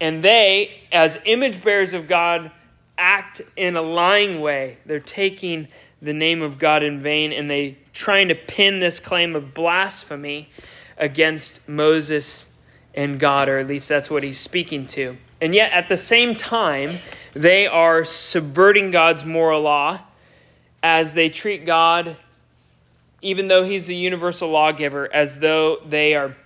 And 0.00 0.22
they, 0.22 0.82
as 0.92 1.18
image 1.24 1.62
bearers 1.62 1.92
of 1.92 2.06
God, 2.06 2.50
act 2.96 3.40
in 3.56 3.76
a 3.76 3.82
lying 3.82 4.40
way. 4.40 4.78
They're 4.86 5.00
taking 5.00 5.68
the 6.00 6.12
name 6.12 6.42
of 6.42 6.58
God 6.58 6.82
in 6.82 7.00
vain 7.00 7.32
and 7.32 7.50
they 7.50 7.78
trying 7.92 8.28
to 8.28 8.34
pin 8.34 8.78
this 8.78 9.00
claim 9.00 9.34
of 9.34 9.54
blasphemy 9.54 10.48
against 10.98 11.66
Moses 11.68 12.46
and 12.94 13.20
God, 13.20 13.48
or 13.48 13.58
at 13.58 13.66
least 13.66 13.88
that's 13.88 14.10
what 14.10 14.22
he's 14.22 14.38
speaking 14.38 14.86
to. 14.88 15.16
And 15.40 15.54
yet, 15.54 15.72
at 15.72 15.88
the 15.88 15.96
same 15.96 16.34
time, 16.34 16.98
they 17.32 17.66
are 17.66 18.04
subverting 18.04 18.90
God's 18.90 19.24
moral 19.24 19.62
law 19.62 20.00
as 20.82 21.14
they 21.14 21.28
treat 21.28 21.64
God, 21.64 22.16
even 23.22 23.48
though 23.48 23.64
he's 23.64 23.88
a 23.88 23.94
universal 23.94 24.48
lawgiver, 24.48 25.12
as 25.12 25.38
though 25.38 25.78
they 25.86 26.14
are 26.14 26.36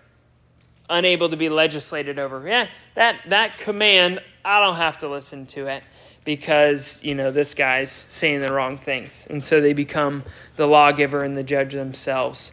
unable 0.91 1.29
to 1.31 1.37
be 1.37 1.49
legislated 1.49 2.19
over. 2.19 2.47
Yeah, 2.47 2.69
that, 2.95 3.21
that 3.29 3.59
command, 3.59 4.21
I 4.45 4.61
don't 4.61 4.77
have 4.77 4.99
to 4.99 5.09
listen 5.09 5.47
to 5.47 5.67
it 5.69 5.83
because, 6.25 7.03
you 7.03 7.15
know, 7.15 7.31
this 7.31 7.55
guy's 7.55 7.91
saying 7.91 8.41
the 8.41 8.53
wrong 8.53 8.79
things. 8.79 9.27
And 9.29 9.43
so 9.43 9.61
they 9.61 9.73
become 9.73 10.23
the 10.57 10.67
lawgiver 10.67 11.25
and 11.25 11.37
the 11.37 11.43
judge 11.43 11.73
themselves. 11.73 12.53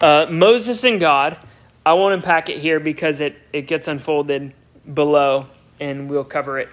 Uh, 0.00 0.26
Moses 0.30 0.84
and 0.84 0.98
God, 1.00 1.36
I 1.84 1.94
won't 1.94 2.14
unpack 2.14 2.48
it 2.48 2.58
here 2.58 2.80
because 2.80 3.20
it, 3.20 3.36
it 3.52 3.62
gets 3.66 3.88
unfolded 3.88 4.52
below 4.92 5.46
and 5.80 6.08
we'll 6.08 6.24
cover 6.24 6.58
it 6.58 6.68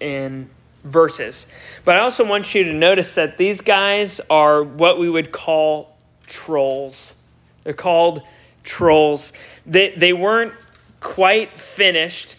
in 0.00 0.50
verses. 0.84 1.46
But 1.84 1.96
I 1.96 2.00
also 2.00 2.26
want 2.26 2.54
you 2.54 2.64
to 2.64 2.72
notice 2.72 3.14
that 3.14 3.38
these 3.38 3.60
guys 3.60 4.20
are 4.28 4.62
what 4.62 4.98
we 4.98 5.08
would 5.08 5.32
call 5.32 5.96
trolls. 6.26 7.16
They're 7.64 7.72
called 7.72 8.22
trolls. 8.64 9.32
They, 9.66 9.94
they 9.96 10.12
weren't 10.12 10.54
quite 11.00 11.58
finished. 11.58 12.36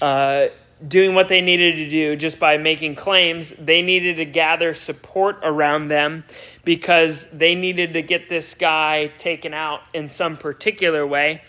Uh, 0.00 0.46
doing 0.86 1.14
what 1.14 1.28
they 1.28 1.40
needed 1.40 1.76
to 1.76 1.88
do 1.88 2.16
just 2.16 2.38
by 2.38 2.58
making 2.58 2.94
claims. 2.94 3.50
They 3.50 3.82
needed 3.82 4.16
to 4.16 4.24
gather 4.24 4.74
support 4.74 5.38
around 5.42 5.88
them 5.88 6.24
because 6.64 7.26
they 7.30 7.54
needed 7.54 7.94
to 7.94 8.02
get 8.02 8.28
this 8.28 8.54
guy 8.54 9.12
taken 9.16 9.54
out 9.54 9.80
in 9.92 10.08
some 10.08 10.36
particular 10.36 11.06
way. 11.06 11.42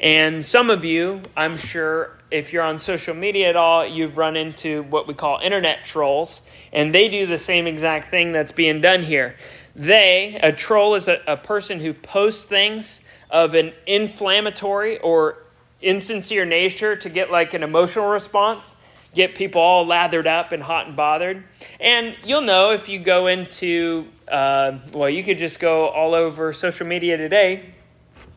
And 0.00 0.44
some 0.44 0.70
of 0.70 0.84
you, 0.84 1.22
I'm 1.36 1.56
sure, 1.56 2.16
if 2.30 2.52
you're 2.52 2.62
on 2.62 2.78
social 2.78 3.14
media 3.14 3.48
at 3.48 3.56
all, 3.56 3.84
you've 3.84 4.16
run 4.16 4.36
into 4.36 4.84
what 4.84 5.08
we 5.08 5.14
call 5.14 5.40
internet 5.42 5.84
trolls, 5.84 6.40
and 6.72 6.94
they 6.94 7.08
do 7.08 7.26
the 7.26 7.38
same 7.38 7.66
exact 7.66 8.08
thing 8.08 8.32
that's 8.32 8.52
being 8.52 8.80
done 8.80 9.02
here. 9.02 9.34
They, 9.74 10.38
a 10.42 10.52
troll 10.52 10.94
is 10.94 11.08
a, 11.08 11.20
a 11.26 11.36
person 11.36 11.80
who 11.80 11.94
posts 11.94 12.44
things 12.44 13.00
of 13.30 13.54
an 13.54 13.72
inflammatory 13.86 14.98
or 14.98 15.38
insincere 15.80 16.44
nature 16.44 16.96
to 16.96 17.08
get 17.08 17.30
like 17.30 17.54
an 17.54 17.62
emotional 17.62 18.08
response, 18.08 18.74
get 19.14 19.34
people 19.34 19.60
all 19.60 19.86
lathered 19.86 20.26
up 20.26 20.52
and 20.52 20.62
hot 20.62 20.86
and 20.86 20.96
bothered. 20.96 21.42
And 21.80 22.16
you'll 22.24 22.42
know 22.42 22.72
if 22.72 22.88
you 22.88 22.98
go 22.98 23.26
into, 23.26 24.06
uh, 24.28 24.78
well, 24.92 25.10
you 25.10 25.24
could 25.24 25.38
just 25.38 25.60
go 25.60 25.88
all 25.88 26.14
over 26.14 26.52
social 26.52 26.86
media 26.86 27.16
today, 27.16 27.74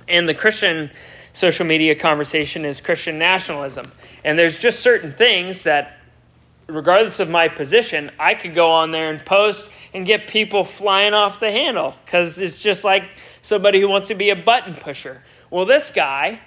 and 0.08 0.28
the 0.28 0.34
Christian 0.34 0.92
social 1.34 1.66
media 1.66 1.96
conversation 1.96 2.66
is 2.66 2.82
Christian 2.82 3.18
nationalism. 3.18 3.92
And 4.24 4.38
there's 4.38 4.58
just 4.58 4.80
certain 4.80 5.14
things 5.14 5.64
that, 5.64 5.98
regardless 6.68 7.20
of 7.20 7.30
my 7.30 7.48
position, 7.48 8.12
I 8.20 8.34
could 8.34 8.54
go 8.54 8.72
on 8.72 8.92
there 8.92 9.10
and 9.10 9.24
post 9.24 9.72
and 9.94 10.06
get 10.06 10.28
people 10.28 10.64
flying 10.64 11.14
off 11.14 11.40
the 11.40 11.52
handle 11.52 11.96
because 12.06 12.38
it's 12.40 12.60
just 12.60 12.84
like 12.84 13.04
somebody 13.42 13.80
who 13.80 13.88
wants 13.88 14.08
to 14.10 14.16
be 14.16 14.30
a 14.30 14.36
button 14.36 14.74
pusher. 14.76 15.22
Well, 15.50 15.66
this 15.66 15.92
guy, 15.92 16.42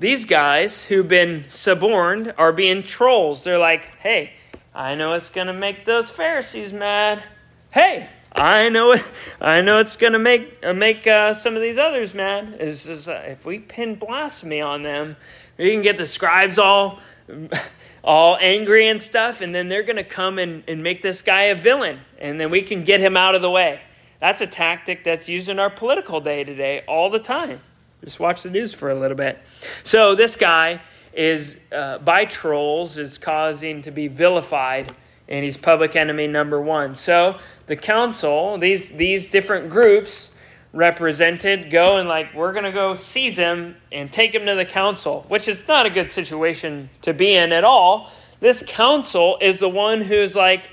these 0.00 0.24
guys 0.24 0.82
who've 0.82 1.06
been 1.06 1.44
suborned 1.48 2.32
are 2.38 2.52
being 2.52 2.82
trolls. 2.82 3.44
They're 3.44 3.58
like, 3.58 3.84
hey, 3.98 4.32
I 4.74 4.94
know 4.94 5.12
it's 5.12 5.28
going 5.28 5.46
to 5.46 5.52
make 5.52 5.84
those 5.84 6.08
Pharisees 6.08 6.72
mad. 6.72 7.22
Hey, 7.70 8.08
I 8.32 8.70
know 8.70 8.92
it. 8.92 9.04
I 9.42 9.60
know 9.60 9.78
it's 9.78 9.96
going 9.96 10.14
to 10.14 10.18
make 10.18 10.56
uh, 10.62 10.72
make 10.72 11.06
uh, 11.06 11.34
some 11.34 11.54
of 11.54 11.60
these 11.60 11.76
others 11.76 12.14
mad. 12.14 12.56
Is, 12.60 13.08
uh, 13.08 13.24
if 13.26 13.44
we 13.44 13.58
pin 13.58 13.96
blasphemy 13.96 14.62
on 14.62 14.84
them, 14.84 15.16
we 15.58 15.70
can 15.70 15.82
get 15.82 15.98
the 15.98 16.06
scribes 16.06 16.58
all 16.58 17.00
all 18.02 18.38
angry 18.40 18.88
and 18.88 19.02
stuff, 19.02 19.42
and 19.42 19.54
then 19.54 19.68
they're 19.68 19.82
going 19.82 19.96
to 19.96 20.04
come 20.04 20.38
and, 20.38 20.64
and 20.66 20.82
make 20.82 21.02
this 21.02 21.20
guy 21.20 21.42
a 21.42 21.54
villain, 21.54 22.00
and 22.18 22.40
then 22.40 22.50
we 22.50 22.62
can 22.62 22.84
get 22.84 23.00
him 23.00 23.18
out 23.18 23.34
of 23.34 23.42
the 23.42 23.50
way. 23.50 23.82
That's 24.18 24.40
a 24.40 24.46
tactic 24.46 25.04
that's 25.04 25.28
used 25.28 25.50
in 25.50 25.58
our 25.58 25.68
political 25.68 26.22
day 26.22 26.42
today 26.42 26.84
all 26.88 27.10
the 27.10 27.18
time. 27.18 27.60
Just 28.04 28.20
watch 28.20 28.42
the 28.42 28.50
news 28.50 28.72
for 28.72 28.90
a 28.90 28.94
little 28.94 29.16
bit. 29.16 29.38
So 29.84 30.14
this 30.14 30.36
guy 30.36 30.80
is 31.12 31.56
uh, 31.72 31.98
by 31.98 32.24
trolls 32.24 32.96
is 32.96 33.18
causing 33.18 33.82
to 33.82 33.90
be 33.90 34.08
vilified, 34.08 34.94
and 35.28 35.44
he's 35.44 35.56
public 35.56 35.96
enemy 35.96 36.26
number 36.26 36.60
one. 36.60 36.94
So 36.94 37.38
the 37.66 37.76
council, 37.76 38.58
these 38.58 38.90
these 38.90 39.26
different 39.26 39.70
groups, 39.70 40.34
represented 40.72 41.68
go 41.68 41.96
and 41.96 42.08
like 42.08 42.32
we're 42.32 42.52
to 42.52 42.70
go 42.70 42.94
seize 42.94 43.36
him 43.36 43.74
and 43.90 44.12
take 44.12 44.32
him 44.32 44.46
to 44.46 44.54
the 44.54 44.64
council 44.64 45.24
which 45.26 45.48
is 45.48 45.66
not 45.66 45.84
a 45.84 45.90
good 45.90 46.12
situation 46.12 46.88
to 47.02 47.12
be 47.12 47.34
in 47.34 47.50
at 47.50 47.64
all 47.64 48.08
this 48.38 48.62
council 48.68 49.36
is 49.40 49.58
the 49.58 49.68
one 49.68 50.00
who's 50.00 50.36
like 50.36 50.70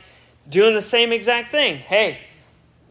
doing 0.48 0.76
the 0.76 0.82
same 0.82 1.12
exact 1.12 1.50
thing 1.50 1.78
hey 1.78 2.20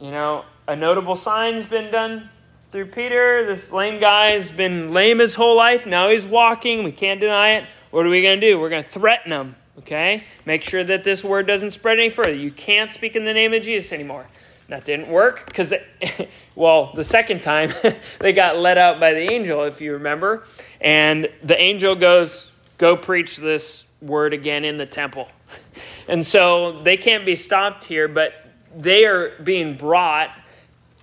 you 0.00 0.10
know 0.10 0.44
a 0.66 0.74
notable 0.74 1.14
sign's 1.14 1.64
been 1.64 1.92
done 1.92 2.28
through 2.76 2.86
peter. 2.86 3.42
This 3.46 3.72
lame 3.72 3.98
guy's 4.00 4.50
been 4.50 4.92
lame 4.92 5.18
his 5.18 5.34
whole 5.34 5.56
life. 5.56 5.86
Now 5.86 6.10
he's 6.10 6.26
walking. 6.26 6.84
We 6.84 6.92
can't 6.92 7.18
deny 7.18 7.52
it. 7.52 7.64
What 7.90 8.04
are 8.04 8.10
we 8.10 8.20
going 8.20 8.38
to 8.38 8.46
do? 8.46 8.60
We're 8.60 8.68
going 8.68 8.84
to 8.84 8.88
threaten 8.88 9.32
him 9.32 9.56
okay? 9.78 10.24
Make 10.44 10.62
sure 10.62 10.82
that 10.84 11.04
this 11.04 11.22
word 11.22 11.46
doesn't 11.46 11.70
spread 11.70 11.98
any 11.98 12.10
further. 12.10 12.34
You 12.34 12.50
can't 12.50 12.90
speak 12.90 13.16
in 13.16 13.24
the 13.24 13.32
name 13.32 13.54
of 13.54 13.62
jesus 13.62 13.92
anymore. 13.92 14.26
That 14.68 14.84
didn't 14.84 15.08
work 15.08 15.46
because, 15.46 15.72
well, 16.54 16.92
the 16.94 17.04
second 17.04 17.40
time 17.40 17.72
they 18.18 18.32
got 18.32 18.58
let 18.58 18.78
out 18.78 18.98
by 18.98 19.12
the 19.12 19.30
angel, 19.32 19.64
if 19.64 19.80
you 19.80 19.92
remember. 19.92 20.44
And 20.80 21.28
the 21.42 21.58
angel 21.58 21.94
goes, 21.94 22.52
Go 22.78 22.96
preach 22.96 23.38
this 23.38 23.86
word 24.02 24.34
again 24.34 24.64
in 24.64 24.76
the 24.76 24.86
temple. 24.86 25.28
And 26.08 26.24
so 26.24 26.82
they 26.84 26.96
can't 26.96 27.26
be 27.26 27.34
stopped 27.34 27.82
here, 27.82 28.06
but 28.06 28.32
they 28.76 29.06
are 29.06 29.32
being 29.42 29.76
brought 29.76 30.30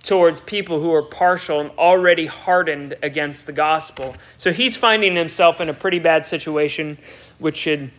towards 0.04 0.40
people 0.42 0.80
who 0.80 0.92
are 0.92 1.02
partial 1.02 1.60
and 1.60 1.70
already 1.78 2.26
hardened 2.26 2.94
against 3.02 3.46
the 3.46 3.52
gospel. 3.52 4.14
So 4.36 4.52
he's 4.52 4.76
finding 4.76 5.16
himself 5.16 5.60
in 5.60 5.70
a 5.70 5.74
pretty 5.74 5.98
bad 5.98 6.26
situation, 6.26 6.98
which 7.38 7.56
should 7.56 7.90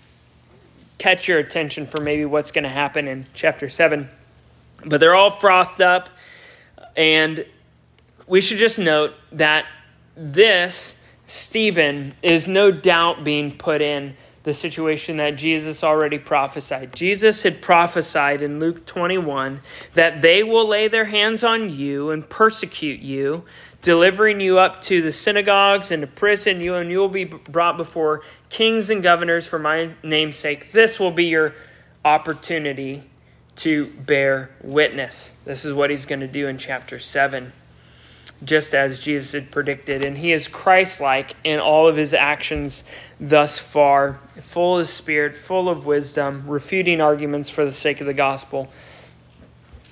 catch 0.99 1.27
your 1.27 1.39
attention 1.39 1.87
for 1.87 1.99
maybe 1.99 2.23
what's 2.23 2.51
going 2.51 2.63
to 2.63 2.69
happen 2.69 3.07
in 3.07 3.25
chapter 3.33 3.69
7. 3.69 4.07
But 4.85 4.99
they're 4.99 5.15
all 5.15 5.31
frothed 5.31 5.81
up. 5.81 6.09
And 6.95 7.43
we 8.27 8.39
should 8.39 8.59
just 8.59 8.77
note 8.77 9.13
that 9.31 9.65
this, 10.15 10.99
Stephen, 11.25 12.13
is 12.21 12.47
no 12.47 12.71
doubt 12.71 13.23
being 13.23 13.51
put 13.51 13.81
in 13.81 14.15
the 14.45 14.53
situation 14.53 15.17
that 15.17 15.35
Jesus 15.35 15.83
already 15.83 16.19
prophesied. 16.19 16.95
Jesus 16.95 17.41
had 17.41 17.63
prophesied 17.63 18.43
in 18.43 18.59
Luke 18.59 18.85
21 18.85 19.59
that 19.95 20.21
they 20.21 20.43
will 20.43 20.67
lay 20.67 20.87
their 20.87 21.05
hands 21.05 21.43
on 21.43 21.71
you 21.71 22.11
and 22.11 22.29
persecute 22.29 22.99
you, 22.99 23.43
delivering 23.81 24.39
you 24.39 24.59
up 24.59 24.81
to 24.81 25.01
the 25.01 25.11
synagogues 25.11 25.89
and 25.89 26.01
to 26.01 26.07
prison 26.07 26.61
you, 26.61 26.75
and 26.75 26.91
you 26.91 26.99
will 26.99 27.09
be 27.09 27.25
brought 27.25 27.75
before 27.75 28.21
kings 28.49 28.91
and 28.91 29.01
governors 29.01 29.47
for 29.47 29.57
my 29.57 29.95
name's 30.03 30.35
sake. 30.35 30.71
This 30.71 30.99
will 30.99 31.11
be 31.11 31.25
your 31.25 31.55
opportunity 32.05 33.03
to 33.55 33.85
bear 33.85 34.51
witness. 34.61 35.33
This 35.43 35.65
is 35.65 35.73
what 35.73 35.89
he's 35.89 36.05
going 36.05 36.19
to 36.19 36.27
do 36.27 36.47
in 36.47 36.59
chapter 36.59 36.99
7, 36.99 37.51
just 38.43 38.73
as 38.73 38.99
Jesus 38.99 39.31
had 39.31 39.51
predicted. 39.51 40.03
And 40.03 40.17
he 40.17 40.31
is 40.31 40.47
Christ 40.47 40.99
like 40.99 41.35
in 41.43 41.59
all 41.59 41.87
of 41.87 41.95
his 41.95 42.13
actions 42.13 42.83
thus 43.19 43.57
far, 43.57 44.19
full 44.41 44.79
of 44.79 44.87
spirit, 44.87 45.35
full 45.35 45.69
of 45.69 45.85
wisdom, 45.85 46.43
refuting 46.47 47.01
arguments 47.01 47.49
for 47.49 47.65
the 47.65 47.71
sake 47.71 48.01
of 48.01 48.07
the 48.07 48.13
gospel. 48.13 48.69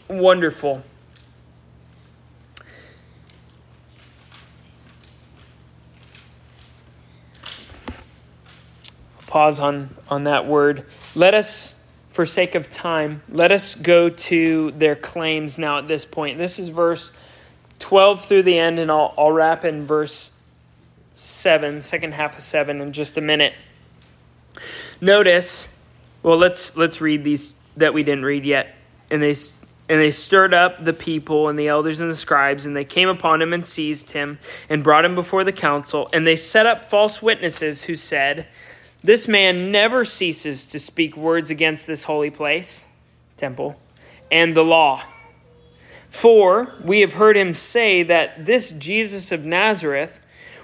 Wonderful. 0.07 0.83
Pause 9.27 9.59
on, 9.59 9.95
on 10.09 10.25
that 10.25 10.45
word. 10.45 10.85
Let 11.15 11.33
us 11.33 11.73
for 12.13 12.27
sake 12.27 12.53
of 12.53 12.69
time, 12.69 13.23
let 13.27 13.51
us 13.51 13.73
go 13.73 14.07
to 14.07 14.69
their 14.71 14.95
claims 14.95 15.57
now 15.57 15.79
at 15.79 15.87
this 15.87 16.05
point. 16.05 16.37
This 16.37 16.59
is 16.59 16.69
verse 16.69 17.11
12 17.83 18.23
through 18.23 18.43
the 18.43 18.57
end, 18.57 18.79
and 18.79 18.89
I'll, 18.89 19.13
I'll 19.17 19.33
wrap 19.33 19.65
in 19.65 19.85
verse 19.85 20.31
7, 21.15 21.81
second 21.81 22.13
half 22.13 22.37
of 22.37 22.43
7, 22.43 22.79
in 22.79 22.93
just 22.93 23.17
a 23.17 23.21
minute. 23.21 23.53
Notice, 25.01 25.67
well, 26.23 26.37
let's, 26.37 26.77
let's 26.77 27.01
read 27.01 27.25
these 27.25 27.55
that 27.75 27.93
we 27.93 28.01
didn't 28.01 28.23
read 28.23 28.45
yet. 28.45 28.73
And 29.11 29.21
they, 29.21 29.35
and 29.89 29.99
they 29.99 30.11
stirred 30.11 30.53
up 30.53 30.85
the 30.85 30.93
people 30.93 31.49
and 31.49 31.59
the 31.59 31.67
elders 31.67 31.99
and 31.99 32.09
the 32.09 32.15
scribes, 32.15 32.65
and 32.65 32.73
they 32.73 32.85
came 32.85 33.09
upon 33.09 33.41
him 33.41 33.51
and 33.51 33.65
seized 33.65 34.11
him 34.11 34.39
and 34.69 34.81
brought 34.81 35.03
him 35.03 35.13
before 35.13 35.43
the 35.43 35.51
council. 35.51 36.07
And 36.13 36.25
they 36.25 36.37
set 36.37 36.65
up 36.65 36.89
false 36.89 37.21
witnesses 37.21 37.83
who 37.83 37.97
said, 37.97 38.47
this 39.03 39.27
man 39.27 39.73
never 39.73 40.05
ceases 40.05 40.65
to 40.67 40.79
speak 40.79 41.17
words 41.17 41.49
against 41.49 41.85
this 41.85 42.05
holy 42.05 42.29
place, 42.29 42.85
temple, 43.35 43.75
and 44.31 44.55
the 44.55 44.63
law. 44.63 45.03
For 46.13 46.73
we 46.81 47.01
have 47.01 47.13
heard 47.13 47.35
him 47.35 47.53
say 47.53 48.03
that 48.03 48.45
this 48.45 48.71
Jesus 48.71 49.31
of 49.31 49.43
Nazareth 49.43 50.19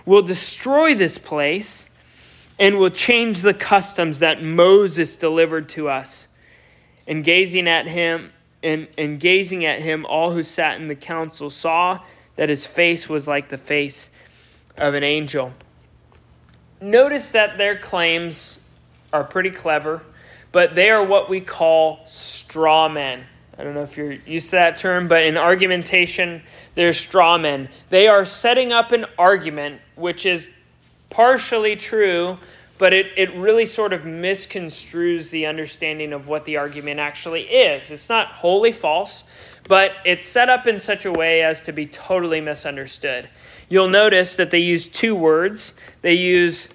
will 0.06 0.22
destroy 0.22 0.96
this 0.96 1.18
place 1.18 1.86
and 2.58 2.78
will 2.78 2.90
change 2.90 3.42
the 3.42 3.54
customs 3.54 4.20
that 4.20 4.42
Moses 4.42 5.18
delivered 5.18 5.68
to 5.70 5.90
us. 5.90 6.28
And 7.06 7.24
gazing 7.24 7.68
at 7.68 7.88
him, 7.88 8.32
and, 8.64 8.88
and 8.98 9.20
gazing 9.20 9.66
at 9.66 9.82
him, 9.82 10.06
all 10.06 10.32
who 10.32 10.44
sat 10.44 10.80
in 10.80 10.88
the 10.88 10.96
council 10.96 11.50
saw 11.50 12.00
that 12.38 12.48
his 12.48 12.66
face 12.66 13.10
was 13.10 13.28
like 13.28 13.50
the 13.50 13.58
face 13.58 14.10
of 14.78 14.94
an 14.94 15.04
angel 15.04 15.54
notice 16.82 17.32
that 17.32 17.58
their 17.58 17.78
claims 17.78 18.60
are 19.12 19.24
pretty 19.24 19.52
clever, 19.52 20.02
but 20.52 20.76
they 20.76 20.90
are 20.90 21.04
what 21.04 21.30
we 21.30 21.42
call 21.42 22.00
straw 22.08 22.90
men. 22.90 23.26
I 23.60 23.64
don't 23.64 23.74
know 23.74 23.84
if 23.84 23.98
you're 23.98 24.14
used 24.14 24.52
to 24.52 24.52
that 24.52 24.78
term, 24.78 25.10
but 25.10 25.24
in 25.24 25.36
argumentation, 25.36 26.44
they're 26.76 26.94
straw 26.94 27.38
men. 27.38 27.68
They 27.90 28.08
are 28.08 28.24
setting 28.24 28.72
up 28.72 28.94
an 28.94 29.06
argument 29.18 29.82
which 29.98 30.26
is 30.26 30.48
partially 31.10 31.76
true, 31.76 32.38
but 32.78 32.94
it, 32.94 33.08
it 33.18 33.36
really 33.36 33.66
sort 33.66 33.92
of 33.92 34.04
misconstrues 34.04 35.30
the 35.32 35.46
understanding 35.46 36.14
of 36.14 36.30
what 36.30 36.46
the 36.46 36.56
argument 36.56 37.02
actually 37.02 37.42
is. 37.42 37.92
It's 37.92 38.08
not 38.08 38.28
wholly 38.28 38.72
false, 38.72 39.26
but 39.68 39.92
it's 40.06 40.26
set 40.26 40.48
up 40.48 40.66
in 40.66 40.80
such 40.80 41.04
a 41.04 41.12
way 41.12 41.42
as 41.42 41.60
to 41.64 41.74
be 41.74 41.86
totally 41.86 42.40
misunderstood. 42.40 43.28
You'll 43.68 43.90
notice 43.90 44.38
that 44.38 44.52
they 44.52 44.60
use 44.60 44.88
two 44.88 45.16
words. 45.16 45.74
They 46.02 46.14
use 46.14 46.70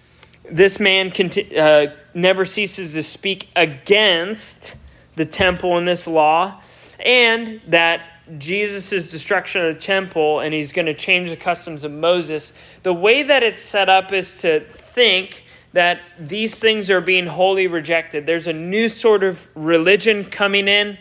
this 0.50 0.78
man 0.78 1.10
conti- 1.10 1.56
uh, 1.56 1.94
never 2.12 2.44
ceases 2.44 2.92
to 2.92 3.02
speak 3.02 3.48
against 3.56 4.74
the 5.16 5.24
temple 5.24 5.78
and 5.78 5.86
this 5.86 6.06
law, 6.06 6.60
and 7.04 7.60
that 7.68 8.00
Jesus' 8.38 9.10
destruction 9.10 9.66
of 9.66 9.74
the 9.74 9.80
temple 9.80 10.40
and 10.40 10.54
he's 10.54 10.72
going 10.72 10.86
to 10.86 10.94
change 10.94 11.30
the 11.30 11.36
customs 11.36 11.84
of 11.84 11.92
Moses. 11.92 12.52
The 12.82 12.94
way 12.94 13.22
that 13.22 13.42
it's 13.42 13.62
set 13.62 13.88
up 13.88 14.12
is 14.12 14.40
to 14.40 14.60
think 14.60 15.44
that 15.74 16.00
these 16.18 16.58
things 16.58 16.88
are 16.88 17.00
being 17.00 17.26
wholly 17.26 17.66
rejected. 17.66 18.26
There's 18.26 18.46
a 18.46 18.52
new 18.52 18.88
sort 18.88 19.24
of 19.24 19.48
religion 19.54 20.24
coming 20.24 20.68
in. 20.68 20.96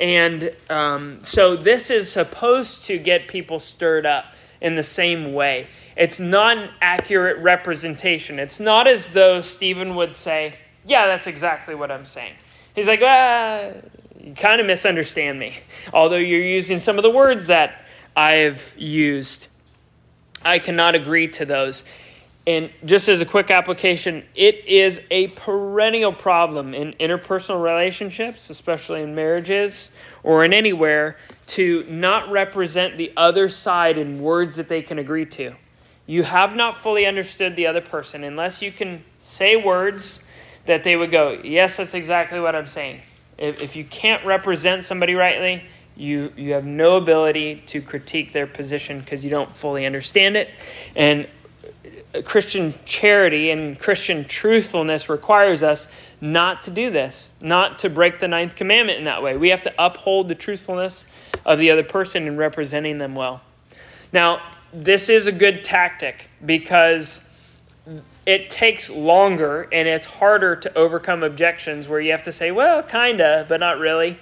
And 0.00 0.54
um, 0.70 1.20
so 1.22 1.56
this 1.56 1.90
is 1.90 2.10
supposed 2.10 2.84
to 2.86 2.98
get 2.98 3.28
people 3.28 3.58
stirred 3.58 4.06
up 4.06 4.26
in 4.60 4.76
the 4.76 4.82
same 4.82 5.32
way. 5.34 5.68
It's 5.96 6.20
not 6.20 6.56
an 6.56 6.70
accurate 6.80 7.38
representation. 7.38 8.38
It's 8.38 8.60
not 8.60 8.86
as 8.86 9.10
though 9.10 9.42
Stephen 9.42 9.94
would 9.96 10.14
say, 10.14 10.54
Yeah, 10.84 11.06
that's 11.06 11.26
exactly 11.26 11.74
what 11.74 11.90
I'm 11.90 12.06
saying. 12.06 12.34
He's 12.74 12.86
like, 12.86 13.00
Ah, 13.02 13.72
you 14.26 14.34
kind 14.34 14.60
of 14.60 14.66
misunderstand 14.66 15.38
me. 15.38 15.56
Although 15.94 16.16
you're 16.16 16.42
using 16.42 16.80
some 16.80 16.98
of 16.98 17.04
the 17.04 17.10
words 17.10 17.46
that 17.46 17.84
I've 18.16 18.74
used, 18.76 19.46
I 20.44 20.58
cannot 20.58 20.96
agree 20.96 21.28
to 21.28 21.44
those. 21.44 21.84
And 22.44 22.70
just 22.84 23.08
as 23.08 23.20
a 23.20 23.24
quick 23.24 23.50
application, 23.50 24.24
it 24.34 24.64
is 24.66 25.00
a 25.12 25.28
perennial 25.28 26.12
problem 26.12 26.74
in 26.74 26.92
interpersonal 26.94 27.62
relationships, 27.62 28.50
especially 28.50 29.02
in 29.02 29.14
marriages 29.14 29.92
or 30.24 30.44
in 30.44 30.52
anywhere, 30.52 31.16
to 31.48 31.84
not 31.88 32.28
represent 32.30 32.96
the 32.98 33.12
other 33.16 33.48
side 33.48 33.96
in 33.96 34.20
words 34.20 34.56
that 34.56 34.68
they 34.68 34.82
can 34.82 34.98
agree 34.98 35.26
to. 35.26 35.54
You 36.06 36.24
have 36.24 36.54
not 36.54 36.76
fully 36.76 37.06
understood 37.06 37.54
the 37.54 37.66
other 37.66 37.80
person 37.80 38.24
unless 38.24 38.60
you 38.60 38.72
can 38.72 39.04
say 39.20 39.54
words 39.54 40.20
that 40.66 40.82
they 40.82 40.96
would 40.96 41.12
go, 41.12 41.40
Yes, 41.44 41.76
that's 41.76 41.94
exactly 41.94 42.40
what 42.40 42.56
I'm 42.56 42.66
saying. 42.66 43.02
If, 43.38 43.60
if 43.60 43.76
you 43.76 43.84
can't 43.84 44.24
represent 44.24 44.84
somebody 44.84 45.14
rightly, 45.14 45.64
you, 45.96 46.32
you 46.36 46.52
have 46.52 46.64
no 46.64 46.96
ability 46.96 47.62
to 47.66 47.80
critique 47.80 48.32
their 48.32 48.46
position 48.46 49.00
because 49.00 49.24
you 49.24 49.30
don't 49.30 49.56
fully 49.56 49.86
understand 49.86 50.36
it. 50.36 50.50
And 50.94 51.26
uh, 52.14 52.22
Christian 52.22 52.74
charity 52.84 53.50
and 53.50 53.78
Christian 53.78 54.24
truthfulness 54.24 55.08
requires 55.08 55.62
us 55.62 55.86
not 56.20 56.62
to 56.64 56.70
do 56.70 56.90
this, 56.90 57.30
not 57.40 57.78
to 57.80 57.90
break 57.90 58.20
the 58.20 58.28
ninth 58.28 58.56
commandment 58.56 58.98
in 58.98 59.04
that 59.04 59.22
way. 59.22 59.36
We 59.36 59.48
have 59.50 59.62
to 59.64 59.74
uphold 59.78 60.28
the 60.28 60.34
truthfulness 60.34 61.06
of 61.44 61.58
the 61.58 61.70
other 61.70 61.82
person 61.82 62.26
and 62.26 62.38
representing 62.38 62.98
them 62.98 63.14
well. 63.14 63.40
Now, 64.12 64.42
this 64.72 65.08
is 65.08 65.26
a 65.26 65.32
good 65.32 65.64
tactic 65.64 66.28
because 66.44 67.26
it 68.26 68.50
takes 68.50 68.90
longer 68.90 69.68
and 69.72 69.86
it's 69.86 70.04
harder 70.04 70.56
to 70.56 70.76
overcome 70.76 71.22
objections 71.22 71.88
where 71.88 72.00
you 72.00 72.10
have 72.10 72.24
to 72.24 72.32
say, 72.32 72.50
well, 72.50 72.82
kinda, 72.82 73.46
but 73.48 73.60
not 73.60 73.78
really. 73.78 74.18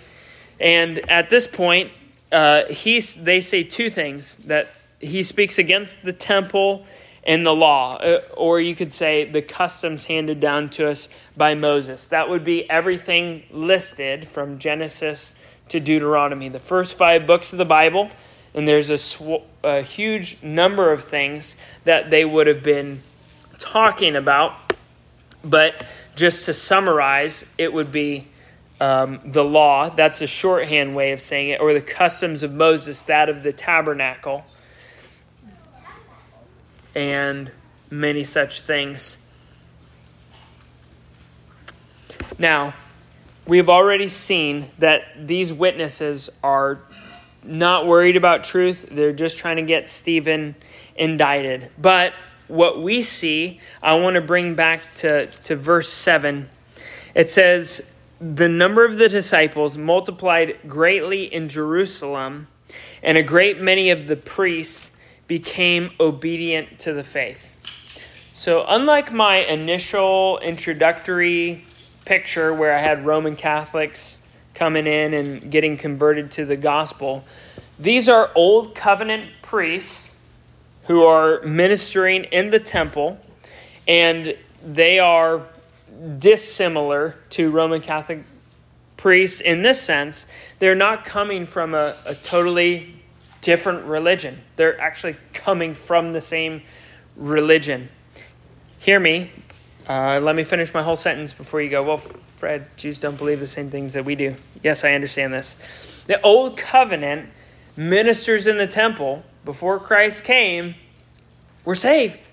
And 0.60 0.98
at 1.10 1.30
this 1.30 1.46
point, 1.46 1.90
uh, 2.30 2.66
he, 2.66 3.00
they 3.00 3.40
say 3.40 3.64
two 3.64 3.90
things 3.90 4.36
that 4.44 4.68
he 5.00 5.22
speaks 5.22 5.58
against 5.58 6.02
the 6.02 6.12
temple 6.12 6.84
and 7.26 7.46
the 7.46 7.54
law, 7.54 7.96
uh, 7.96 8.20
or 8.36 8.60
you 8.60 8.74
could 8.74 8.92
say 8.92 9.24
the 9.24 9.40
customs 9.40 10.04
handed 10.04 10.40
down 10.40 10.68
to 10.68 10.88
us 10.88 11.08
by 11.36 11.54
Moses. 11.54 12.06
That 12.08 12.28
would 12.28 12.44
be 12.44 12.68
everything 12.68 13.44
listed 13.50 14.28
from 14.28 14.58
Genesis 14.58 15.34
to 15.68 15.80
Deuteronomy, 15.80 16.50
the 16.50 16.60
first 16.60 16.94
five 16.94 17.26
books 17.26 17.52
of 17.52 17.58
the 17.58 17.64
Bible. 17.64 18.10
And 18.52 18.68
there's 18.68 18.90
a, 18.90 18.98
sw- 18.98 19.42
a 19.62 19.80
huge 19.80 20.42
number 20.42 20.92
of 20.92 21.04
things 21.04 21.56
that 21.84 22.10
they 22.10 22.24
would 22.24 22.46
have 22.46 22.62
been 22.62 23.00
talking 23.64 24.16
about. 24.16 24.72
But 25.42 25.84
just 26.14 26.44
to 26.46 26.54
summarize, 26.54 27.44
it 27.58 27.72
would 27.72 27.90
be 27.90 28.28
um, 28.80 29.20
the 29.24 29.44
law, 29.44 29.88
that's 29.90 30.20
a 30.20 30.26
shorthand 30.26 30.94
way 30.94 31.12
of 31.12 31.20
saying 31.20 31.50
it, 31.50 31.60
or 31.60 31.72
the 31.72 31.80
customs 31.80 32.42
of 32.42 32.52
Moses, 32.52 33.02
that 33.02 33.28
of 33.28 33.42
the 33.42 33.52
tabernacle 33.52 34.44
and 36.94 37.50
many 37.90 38.24
such 38.24 38.62
things. 38.62 39.16
Now, 42.38 42.74
we've 43.46 43.68
already 43.68 44.08
seen 44.08 44.70
that 44.78 45.04
these 45.26 45.52
witnesses 45.52 46.30
are 46.42 46.80
not 47.42 47.86
worried 47.86 48.16
about 48.16 48.44
truth, 48.44 48.88
they're 48.90 49.12
just 49.12 49.38
trying 49.38 49.56
to 49.56 49.62
get 49.62 49.88
Stephen 49.88 50.54
indicted. 50.96 51.70
But 51.78 52.14
what 52.48 52.82
we 52.82 53.02
see, 53.02 53.60
I 53.82 53.94
want 53.94 54.14
to 54.14 54.20
bring 54.20 54.54
back 54.54 54.80
to, 54.96 55.26
to 55.26 55.56
verse 55.56 55.92
7. 55.92 56.48
It 57.14 57.30
says, 57.30 57.90
The 58.20 58.48
number 58.48 58.84
of 58.84 58.98
the 58.98 59.08
disciples 59.08 59.78
multiplied 59.78 60.58
greatly 60.66 61.32
in 61.32 61.48
Jerusalem, 61.48 62.48
and 63.02 63.16
a 63.16 63.22
great 63.22 63.60
many 63.60 63.90
of 63.90 64.06
the 64.06 64.16
priests 64.16 64.90
became 65.26 65.90
obedient 65.98 66.78
to 66.80 66.92
the 66.92 67.04
faith. 67.04 67.50
So, 68.34 68.64
unlike 68.68 69.12
my 69.12 69.36
initial 69.36 70.38
introductory 70.40 71.64
picture 72.04 72.52
where 72.52 72.74
I 72.74 72.78
had 72.78 73.06
Roman 73.06 73.36
Catholics 73.36 74.18
coming 74.54 74.86
in 74.86 75.14
and 75.14 75.50
getting 75.50 75.76
converted 75.78 76.30
to 76.32 76.44
the 76.44 76.56
gospel, 76.56 77.24
these 77.78 78.08
are 78.08 78.30
old 78.34 78.74
covenant 78.74 79.30
priests 79.40 80.13
who 80.86 81.04
are 81.04 81.40
ministering 81.42 82.24
in 82.24 82.50
the 82.50 82.60
temple, 82.60 83.18
and 83.88 84.36
they 84.62 84.98
are 84.98 85.42
dissimilar 86.18 87.16
to 87.30 87.50
Roman 87.50 87.80
Catholic 87.80 88.24
priests 88.96 89.40
in 89.40 89.62
this 89.62 89.80
sense. 89.80 90.26
They're 90.58 90.74
not 90.74 91.04
coming 91.04 91.46
from 91.46 91.74
a, 91.74 91.94
a 92.06 92.14
totally 92.14 92.94
different 93.40 93.84
religion. 93.84 94.40
They're 94.56 94.80
actually 94.80 95.16
coming 95.32 95.74
from 95.74 96.12
the 96.12 96.20
same 96.20 96.62
religion. 97.16 97.88
Hear 98.78 98.98
me. 98.98 99.30
Uh, 99.86 100.20
let 100.22 100.34
me 100.34 100.44
finish 100.44 100.72
my 100.72 100.82
whole 100.82 100.96
sentence 100.96 101.32
before 101.32 101.60
you 101.60 101.68
go, 101.68 101.82
well, 101.82 102.00
Fred, 102.36 102.66
Jews 102.76 102.98
don't 102.98 103.16
believe 103.16 103.40
the 103.40 103.46
same 103.46 103.70
things 103.70 103.92
that 103.92 104.04
we 104.04 104.14
do. 104.14 104.34
Yes, 104.62 104.84
I 104.84 104.92
understand 104.92 105.32
this. 105.32 105.56
The 106.06 106.20
old 106.22 106.56
covenant 106.56 107.28
ministers 107.76 108.46
in 108.46 108.56
the 108.58 108.66
temple 108.66 109.22
before 109.44 109.78
Christ 109.78 110.24
came 110.24 110.74
were 111.64 111.74
saved. 111.74 112.28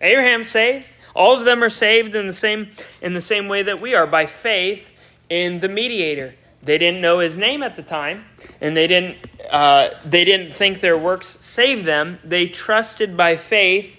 Abraham's 0.00 0.48
saved. 0.48 0.94
All 1.14 1.36
of 1.36 1.44
them 1.44 1.62
are 1.62 1.70
saved 1.70 2.14
in 2.14 2.26
the 2.26 2.32
same 2.32 2.70
in 3.00 3.14
the 3.14 3.20
same 3.20 3.48
way 3.48 3.62
that 3.62 3.80
we 3.80 3.94
are 3.94 4.06
by 4.06 4.26
faith 4.26 4.90
in 5.28 5.60
the 5.60 5.68
mediator. 5.68 6.34
They 6.62 6.78
didn't 6.78 7.00
know 7.00 7.18
his 7.18 7.36
name 7.36 7.62
at 7.62 7.74
the 7.74 7.82
time, 7.82 8.24
and 8.60 8.76
they 8.76 8.86
didn't, 8.86 9.18
uh, 9.50 9.90
they 10.04 10.24
didn't 10.24 10.52
think 10.52 10.80
their 10.80 10.96
works 10.96 11.36
saved 11.40 11.84
them. 11.84 12.20
They 12.22 12.46
trusted 12.46 13.16
by 13.16 13.36
faith 13.36 13.98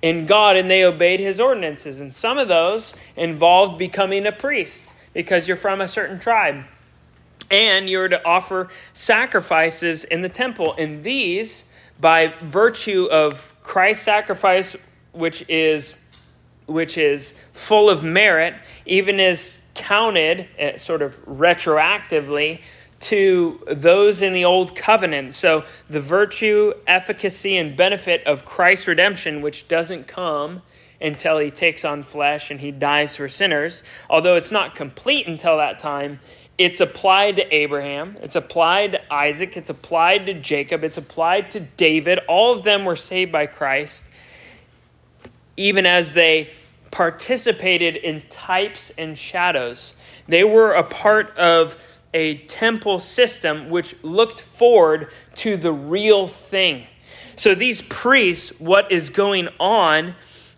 in 0.00 0.26
God 0.26 0.56
and 0.56 0.70
they 0.70 0.84
obeyed 0.84 1.20
his 1.20 1.40
ordinances. 1.40 2.00
And 2.00 2.12
some 2.12 2.38
of 2.38 2.48
those 2.48 2.94
involved 3.16 3.78
becoming 3.78 4.26
a 4.26 4.32
priest 4.32 4.84
because 5.12 5.48
you're 5.48 5.56
from 5.56 5.80
a 5.80 5.88
certain 5.88 6.18
tribe. 6.18 6.64
And 7.50 7.88
you're 7.88 8.08
to 8.08 8.24
offer 8.26 8.68
sacrifices 8.92 10.04
in 10.04 10.22
the 10.22 10.28
temple. 10.28 10.74
And 10.78 11.02
these, 11.02 11.67
by 12.00 12.34
virtue 12.40 13.08
of 13.10 13.54
Christ's 13.62 14.04
sacrifice, 14.04 14.76
which 15.12 15.44
is 15.48 15.94
which 16.66 16.98
is 16.98 17.32
full 17.54 17.88
of 17.88 18.04
merit, 18.04 18.54
even 18.84 19.18
is 19.18 19.58
counted 19.74 20.46
uh, 20.60 20.76
sort 20.76 21.00
of 21.00 21.16
retroactively 21.24 22.60
to 23.00 23.58
those 23.68 24.20
in 24.20 24.32
the 24.32 24.44
old 24.44 24.76
covenant. 24.76 25.32
So 25.34 25.64
the 25.88 26.00
virtue, 26.00 26.74
efficacy, 26.86 27.56
and 27.56 27.76
benefit 27.76 28.26
of 28.26 28.44
Christ's 28.44 28.86
redemption, 28.86 29.40
which 29.40 29.66
doesn't 29.68 30.06
come 30.06 30.62
until 31.00 31.38
he 31.38 31.50
takes 31.50 31.84
on 31.84 32.02
flesh 32.02 32.50
and 32.50 32.60
he 32.60 32.70
dies 32.70 33.16
for 33.16 33.28
sinners, 33.28 33.84
although 34.10 34.34
it's 34.34 34.50
not 34.50 34.74
complete 34.74 35.26
until 35.26 35.56
that 35.56 35.78
time, 35.78 36.20
it's 36.58 36.80
applied 36.80 37.36
to 37.36 37.54
Abraham, 37.54 38.16
it's 38.20 38.34
applied 38.34 38.92
to 38.92 39.14
Isaac, 39.14 39.56
it's 39.56 39.70
applied 39.70 40.26
to 40.26 40.34
Jacob, 40.34 40.82
it's 40.82 40.98
applied 40.98 41.50
to 41.50 41.60
David. 41.60 42.18
All 42.28 42.52
of 42.52 42.64
them 42.64 42.84
were 42.84 42.96
saved 42.96 43.30
by 43.30 43.46
Christ, 43.46 44.04
even 45.56 45.86
as 45.86 46.14
they 46.14 46.50
participated 46.90 47.94
in 47.94 48.22
types 48.28 48.90
and 48.98 49.16
shadows. 49.16 49.94
They 50.26 50.42
were 50.42 50.72
a 50.72 50.82
part 50.82 51.36
of 51.36 51.78
a 52.12 52.38
temple 52.38 52.98
system 52.98 53.70
which 53.70 53.94
looked 54.02 54.40
forward 54.40 55.12
to 55.36 55.56
the 55.56 55.72
real 55.72 56.26
thing. 56.26 56.86
So, 57.36 57.54
these 57.54 57.82
priests, 57.82 58.58
what 58.58 58.90
is 58.90 59.10
going 59.10 59.48
on 59.60 60.16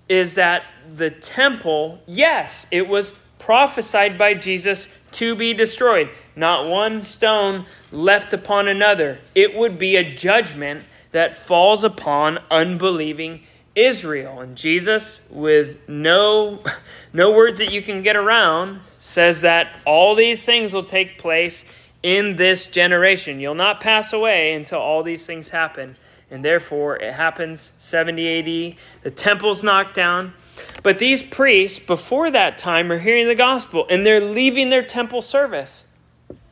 is 0.08 0.34
that 0.36 0.64
the 0.96 1.10
temple, 1.10 2.00
yes, 2.06 2.66
it 2.70 2.88
was 2.88 3.12
prophesied 3.38 4.16
by 4.16 4.34
Jesus 4.34 4.86
to 5.12 5.34
be 5.34 5.52
destroyed. 5.54 6.10
Not 6.36 6.68
one 6.68 7.02
stone 7.02 7.66
left 7.90 8.32
upon 8.32 8.68
another. 8.68 9.18
It 9.34 9.54
would 9.54 9.78
be 9.78 9.96
a 9.96 10.14
judgment 10.14 10.84
that 11.12 11.36
falls 11.36 11.84
upon 11.84 12.38
unbelieving 12.50 13.42
Israel. 13.74 14.40
And 14.40 14.56
Jesus, 14.56 15.20
with 15.30 15.88
no, 15.88 16.62
no 17.12 17.30
words 17.30 17.58
that 17.58 17.72
you 17.72 17.82
can 17.82 18.02
get 18.02 18.16
around, 18.16 18.80
says 18.98 19.40
that 19.40 19.76
all 19.84 20.14
these 20.14 20.44
things 20.44 20.72
will 20.72 20.84
take 20.84 21.18
place 21.18 21.64
in 22.02 22.36
this 22.36 22.66
generation. 22.66 23.40
You'll 23.40 23.54
not 23.54 23.80
pass 23.80 24.12
away 24.12 24.52
until 24.54 24.78
all 24.78 25.02
these 25.02 25.26
things 25.26 25.48
happen. 25.50 25.96
And 26.30 26.44
therefore, 26.44 26.96
it 26.96 27.14
happens 27.14 27.72
70 27.78 28.38
AD. 28.38 28.76
The 29.02 29.10
temple's 29.10 29.62
knocked 29.62 29.94
down. 29.96 30.34
But 30.82 30.98
these 30.98 31.22
priests, 31.22 31.78
before 31.78 32.30
that 32.30 32.56
time, 32.56 32.90
are 32.90 32.98
hearing 32.98 33.26
the 33.26 33.34
gospel 33.34 33.86
and 33.90 34.06
they're 34.06 34.20
leaving 34.20 34.70
their 34.70 34.82
temple 34.82 35.22
service. 35.22 35.84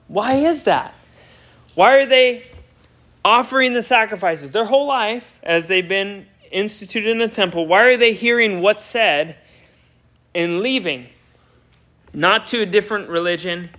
Why 0.06 0.34
is 0.34 0.64
that? 0.64 0.94
Why 1.74 1.96
are 1.96 2.06
they 2.06 2.46
offering 3.24 3.72
the 3.72 3.82
sacrifices 3.82 4.50
their 4.50 4.64
whole 4.64 4.86
life 4.86 5.38
as 5.42 5.68
they've 5.68 5.88
been 5.88 6.26
instituted 6.50 7.10
in 7.10 7.18
the 7.18 7.28
temple, 7.28 7.66
why 7.66 7.84
are 7.84 7.96
they 7.96 8.12
hearing 8.12 8.60
what's 8.60 8.84
said 8.84 9.36
and 10.34 10.60
leaving? 10.60 11.06
Not 12.12 12.46
to 12.46 12.62
a 12.62 12.66
different 12.66 13.08
religion 13.08 13.70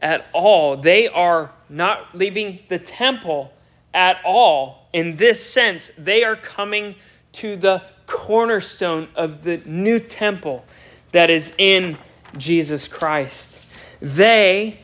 at 0.00 0.26
all. 0.32 0.76
They 0.76 1.08
are 1.08 1.50
not 1.68 2.14
leaving 2.14 2.60
the 2.68 2.78
temple 2.78 3.52
at 3.94 4.18
all. 4.24 4.88
In 4.92 5.16
this 5.16 5.44
sense, 5.44 5.90
they 5.96 6.22
are 6.24 6.36
coming 6.36 6.94
to 7.32 7.56
the 7.56 7.82
cornerstone 8.08 9.08
of 9.14 9.44
the 9.44 9.58
new 9.58 10.00
temple 10.00 10.64
that 11.12 11.30
is 11.30 11.52
in 11.58 11.96
Jesus 12.36 12.88
Christ. 12.88 13.60
They, 14.00 14.80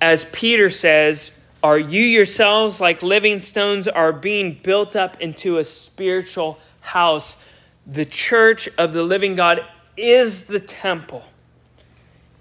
as 0.00 0.24
Peter 0.32 0.70
says, 0.70 1.32
are 1.62 1.78
you 1.78 2.02
yourselves, 2.02 2.80
like 2.80 3.02
living 3.02 3.40
stones, 3.40 3.86
are 3.86 4.12
being 4.12 4.58
built 4.62 4.96
up 4.96 5.20
into 5.20 5.58
a 5.58 5.64
spiritual 5.64 6.58
house? 6.80 7.36
The 7.86 8.04
church 8.04 8.68
of 8.78 8.92
the 8.92 9.02
living 9.02 9.36
God 9.36 9.64
is 9.96 10.44
the 10.44 10.60
temple. 10.60 11.24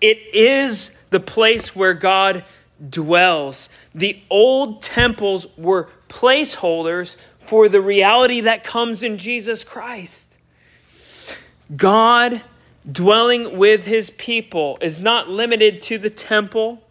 It 0.01 0.19
is 0.33 0.97
the 1.09 1.19
place 1.19 1.75
where 1.75 1.93
God 1.93 2.43
dwells. 2.89 3.69
The 3.93 4.21
old 4.29 4.81
temples 4.81 5.47
were 5.57 5.89
placeholders 6.09 7.15
for 7.47 7.69
the 7.69 7.81
reality 7.81 8.41
that 8.41 8.63
comes 8.63 9.03
in 9.03 9.17
Jesus 9.17 9.63
Christ. 9.63 10.37
God 11.75 12.41
dwelling 12.89 13.57
with 13.57 13.85
his 13.85 14.11
people 14.11 14.77
is 14.81 15.01
not 15.01 15.29
limited 15.29 15.81
to 15.83 15.97
the 15.97 16.09
temple 16.09 16.81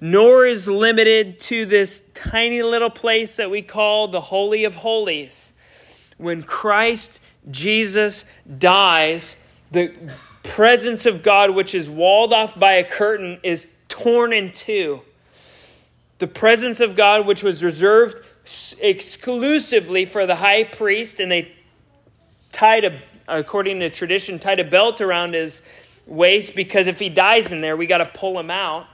nor 0.00 0.46
is 0.46 0.66
limited 0.66 1.38
to 1.38 1.66
this 1.66 2.02
tiny 2.14 2.62
little 2.62 2.88
place 2.88 3.36
that 3.36 3.50
we 3.50 3.60
call 3.60 4.08
the 4.08 4.20
Holy 4.20 4.64
of 4.64 4.76
Holies. 4.76 5.52
When 6.16 6.42
Christ 6.42 7.20
Jesus 7.50 8.24
dies, 8.58 9.36
the 9.70 9.94
presence 10.42 11.04
of 11.04 11.22
God, 11.22 11.50
which 11.50 11.74
is 11.74 11.88
walled 11.88 12.32
off 12.32 12.58
by 12.58 12.72
a 12.72 12.84
curtain, 12.84 13.38
is 13.42 13.68
torn 13.88 14.32
in 14.32 14.52
two. 14.52 15.02
the 16.20 16.26
presence 16.26 16.80
of 16.80 16.94
God, 16.94 17.26
which 17.26 17.42
was 17.42 17.64
reserved 17.64 18.22
exclusively 18.80 20.04
for 20.04 20.26
the 20.26 20.36
high 20.36 20.64
priest, 20.64 21.20
and 21.20 21.30
they 21.30 21.52
tied 22.52 22.84
a, 22.84 23.00
according 23.28 23.80
to 23.80 23.90
tradition, 23.90 24.38
tied 24.38 24.60
a 24.60 24.64
belt 24.64 25.00
around 25.00 25.34
his 25.34 25.62
waist 26.06 26.54
because 26.54 26.86
if 26.86 26.98
he 26.98 27.08
dies 27.08 27.52
in 27.52 27.60
there, 27.60 27.76
we 27.76 27.86
got 27.86 27.98
to 27.98 28.06
pull 28.06 28.38
him 28.38 28.50
out. 28.50 28.86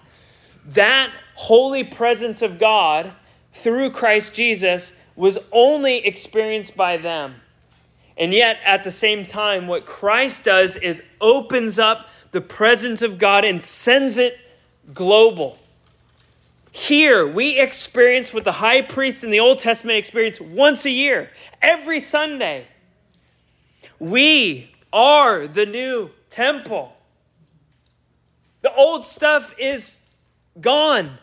That 0.67 1.13
holy 1.35 1.85
presence 1.85 2.43
of 2.43 2.59
God 2.59 3.13
through 3.53 3.91
Christ 3.91 4.35
Jesus 4.35 4.93
was 5.15 5.39
only 5.53 6.05
experienced 6.05 6.77
by 6.77 6.97
them. 6.97 7.37
And 8.19 8.33
yet, 8.33 8.59
at 8.65 8.85
the 8.85 8.91
same 8.91 9.27
time, 9.27 9.67
what 9.67 9.85
Christ 9.85 10.45
does 10.45 10.77
is 10.77 11.03
opens 11.21 11.79
up 11.79 12.09
the 12.33 12.41
presence 12.41 13.03
of 13.03 13.19
God 13.19 13.45
and 13.45 13.63
sends 13.63 14.17
it 14.19 14.39
global. 14.93 15.59
Here, 16.77 17.27
we 17.27 17.59
experience 17.59 18.35
what 18.35 18.45
the 18.45 18.53
high 18.53 18.83
priest 18.83 19.25
in 19.25 19.31
the 19.31 19.41
Old 19.41 19.61
Testament 19.61 19.97
experienced 19.97 20.43
once 20.43 20.85
a 20.85 20.91
year, 20.91 21.31
every 21.63 22.01
Sunday. 22.01 22.67
We 23.99 24.73
are 24.93 25.47
the 25.47 25.65
new 25.65 26.11
temple. 26.29 26.95
The 28.61 28.75
old 28.75 29.07
stuff 29.07 29.55
is 29.59 29.97
gone, 30.61 31.17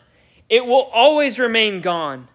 it 0.48 0.66
will 0.66 0.90
always 0.92 1.38
remain 1.38 1.80
gone. 1.80 2.26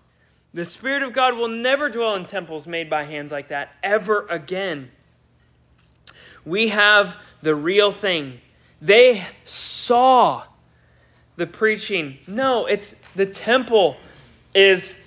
The 0.53 0.63
Spirit 0.63 1.03
of 1.03 1.11
God 1.11 1.35
will 1.35 1.49
never 1.49 1.89
dwell 1.89 2.15
in 2.15 2.23
temples 2.23 2.67
made 2.67 2.89
by 2.89 3.03
hands 3.03 3.33
like 3.33 3.49
that 3.49 3.75
ever 3.83 4.27
again. 4.27 4.91
We 6.45 6.69
have 6.69 7.17
the 7.41 7.53
real 7.53 7.91
thing. 7.91 8.39
They 8.81 9.27
saw 9.43 10.43
the 11.39 11.47
preaching. 11.47 12.19
No, 12.27 12.65
it's 12.65 13.01
the 13.15 13.25
temple 13.25 13.97
is, 14.53 15.01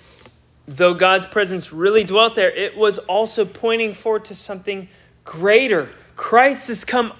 though 0.67 0.95
God's 0.95 1.27
presence 1.27 1.71
really 1.71 2.03
dwelt 2.03 2.35
there, 2.35 2.49
it 2.49 2.75
was 2.75 2.97
also 2.97 3.45
pointing 3.45 3.93
forward 3.93 4.25
to 4.25 4.35
something 4.35 4.89
greater. 5.23 5.89
Christ 6.15 6.67
has 6.69 6.83
come. 6.83 7.13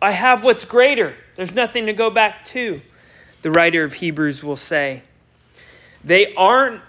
I 0.00 0.12
have 0.12 0.44
what's 0.44 0.64
greater. 0.64 1.14
There's 1.34 1.54
nothing 1.54 1.86
to 1.86 1.92
go 1.92 2.08
back 2.08 2.44
to, 2.46 2.80
the 3.42 3.50
writer 3.50 3.82
of 3.84 3.94
Hebrews 3.94 4.44
will 4.44 4.56
say. 4.56 5.02
They 6.04 6.32
aren't 6.34 6.80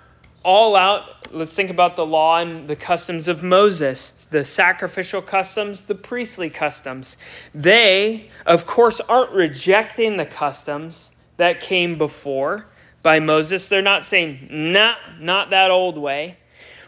all 0.44 0.76
out. 0.76 1.34
Let's 1.34 1.56
think 1.56 1.72
about 1.72 1.96
the 1.96 2.06
law 2.06 2.38
and 2.40 2.68
the 2.68 2.76
customs 2.76 3.28
of 3.28 3.42
Moses, 3.42 4.28
the 4.30 4.46
sacrificial 4.46 5.24
customs, 5.24 5.86
the 5.86 5.96
priestly 5.96 6.52
customs. 6.52 7.18
They, 7.56 8.30
of 8.46 8.68
course, 8.68 9.00
aren't 9.02 9.32
rejecting 9.32 10.18
the 10.18 10.26
customs 10.28 11.10
that 11.38 11.60
came 11.60 11.98
before 11.98 12.66
by 13.02 13.20
Moses. 13.20 13.68
They're 13.68 13.82
not 13.82 14.06
saying, 14.06 14.48
nah, 14.50 14.96
not 15.20 15.50
that 15.50 15.72
old 15.72 15.98
way. 15.98 16.38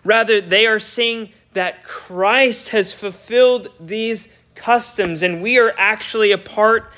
Rather, 0.04 0.40
they 0.40 0.68
are 0.68 0.80
saying 0.80 1.30
that 1.54 1.84
Christ 1.84 2.70
has 2.70 2.94
fulfilled 2.94 3.70
these 3.80 4.30
customs, 4.56 5.22
and 5.22 5.42
we 5.42 5.58
are 5.58 5.74
actually 5.78 6.32
a 6.32 6.38
part 6.38 6.92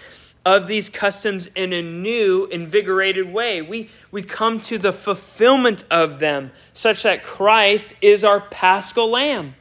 of 0.46 0.68
these 0.68 0.90
customs 0.90 1.48
in 1.56 1.74
a 1.74 1.82
new, 1.82 2.46
invigorated 2.46 3.32
way. 3.32 3.62
We, 3.62 3.90
we 4.12 4.22
come 4.22 4.62
to 4.62 4.78
the 4.78 4.94
fulfillment 4.94 5.84
of 5.92 6.20
them, 6.20 6.52
such 6.74 7.04
that 7.04 7.24
Christ 7.24 7.94
is 8.02 8.24
our 8.24 8.40
paschal 8.40 9.10
lamb, 9.10 9.56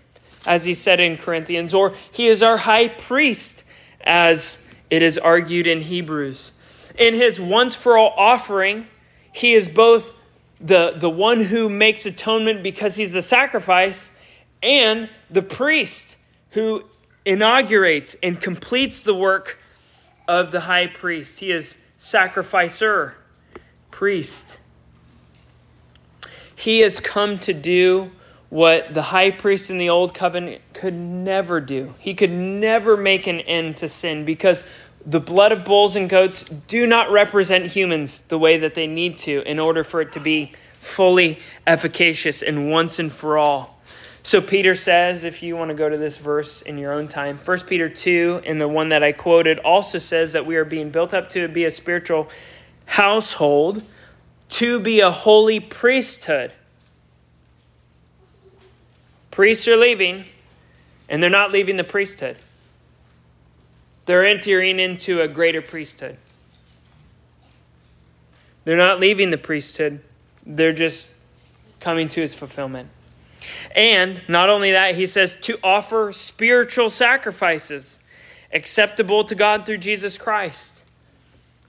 as 0.46 0.64
he 0.64 0.74
said 0.74 1.00
in 1.00 1.16
Corinthians, 1.16 1.74
or 1.74 1.94
he 2.12 2.28
is 2.28 2.42
our 2.42 2.56
high 2.56 2.88
priest, 2.88 3.64
as 4.02 4.62
it 4.88 5.02
is 5.02 5.18
argued 5.18 5.66
in 5.66 5.80
Hebrews. 5.80 6.52
In 6.98 7.14
his 7.14 7.40
once 7.40 7.74
for 7.74 7.96
all 7.96 8.14
offering, 8.16 8.86
he 9.32 9.52
is 9.52 9.68
both 9.68 10.14
the, 10.60 10.94
the 10.96 11.10
one 11.10 11.40
who 11.40 11.68
makes 11.68 12.06
atonement 12.06 12.62
because 12.62 12.96
he's 12.96 13.14
a 13.14 13.22
sacrifice 13.22 14.10
and 14.62 15.08
the 15.30 15.42
priest 15.42 16.16
who 16.50 16.84
inaugurates 17.24 18.16
and 18.22 18.40
completes 18.40 19.02
the 19.02 19.14
work 19.14 19.58
of 20.26 20.52
the 20.52 20.60
high 20.60 20.86
priest. 20.86 21.40
He 21.40 21.50
is 21.50 21.76
sacrificer, 21.98 23.16
priest. 23.90 24.56
He 26.54 26.80
has 26.80 27.00
come 27.00 27.38
to 27.40 27.52
do 27.52 28.10
what 28.48 28.94
the 28.94 29.02
high 29.02 29.30
priest 29.30 29.70
in 29.70 29.78
the 29.78 29.90
old 29.90 30.14
covenant 30.14 30.62
could 30.72 30.94
never 30.94 31.60
do. 31.60 31.94
He 31.98 32.14
could 32.14 32.30
never 32.30 32.96
make 32.96 33.26
an 33.26 33.40
end 33.40 33.76
to 33.78 33.88
sin 33.88 34.24
because 34.24 34.64
the 35.06 35.20
blood 35.20 35.52
of 35.52 35.64
bulls 35.64 35.94
and 35.94 36.10
goats 36.10 36.42
do 36.66 36.84
not 36.84 37.12
represent 37.12 37.66
humans 37.66 38.22
the 38.22 38.38
way 38.38 38.58
that 38.58 38.74
they 38.74 38.88
need 38.88 39.16
to 39.18 39.42
in 39.48 39.60
order 39.60 39.84
for 39.84 40.00
it 40.00 40.12
to 40.12 40.20
be 40.20 40.52
fully 40.80 41.38
efficacious 41.66 42.42
and 42.42 42.70
once 42.70 42.98
and 42.98 43.12
for 43.12 43.38
all. 43.38 43.80
So 44.24 44.40
Peter 44.40 44.74
says, 44.74 45.22
if 45.22 45.40
you 45.40 45.56
want 45.56 45.68
to 45.68 45.74
go 45.76 45.88
to 45.88 45.96
this 45.96 46.16
verse 46.16 46.60
in 46.60 46.78
your 46.78 46.92
own 46.92 47.06
time, 47.06 47.38
1 47.38 47.60
Peter 47.60 47.88
2, 47.88 48.42
and 48.44 48.60
the 48.60 48.66
one 48.66 48.88
that 48.88 49.04
I 49.04 49.12
quoted, 49.12 49.60
also 49.60 49.98
says 49.98 50.32
that 50.32 50.44
we 50.44 50.56
are 50.56 50.64
being 50.64 50.90
built 50.90 51.14
up 51.14 51.28
to 51.30 51.46
be 51.46 51.64
a 51.64 51.70
spiritual 51.70 52.28
household, 52.86 53.84
to 54.48 54.80
be 54.80 54.98
a 54.98 55.12
holy 55.12 55.60
priesthood. 55.60 56.52
Priests 59.30 59.68
are 59.68 59.76
leaving, 59.76 60.24
and 61.08 61.22
they're 61.22 61.30
not 61.30 61.52
leaving 61.52 61.76
the 61.76 61.84
priesthood. 61.84 62.36
They're 64.06 64.24
entering 64.24 64.78
into 64.78 65.20
a 65.20 65.28
greater 65.28 65.60
priesthood. 65.60 66.16
They're 68.64 68.76
not 68.76 68.98
leaving 68.98 69.30
the 69.30 69.38
priesthood, 69.38 70.00
they're 70.44 70.72
just 70.72 71.10
coming 71.80 72.08
to 72.10 72.22
its 72.22 72.34
fulfillment. 72.34 72.88
And 73.76 74.22
not 74.28 74.48
only 74.48 74.72
that, 74.72 74.96
he 74.96 75.06
says 75.06 75.36
to 75.42 75.58
offer 75.62 76.10
spiritual 76.10 76.90
sacrifices 76.90 78.00
acceptable 78.52 79.22
to 79.24 79.34
God 79.34 79.66
through 79.66 79.78
Jesus 79.78 80.18
Christ. 80.18 80.80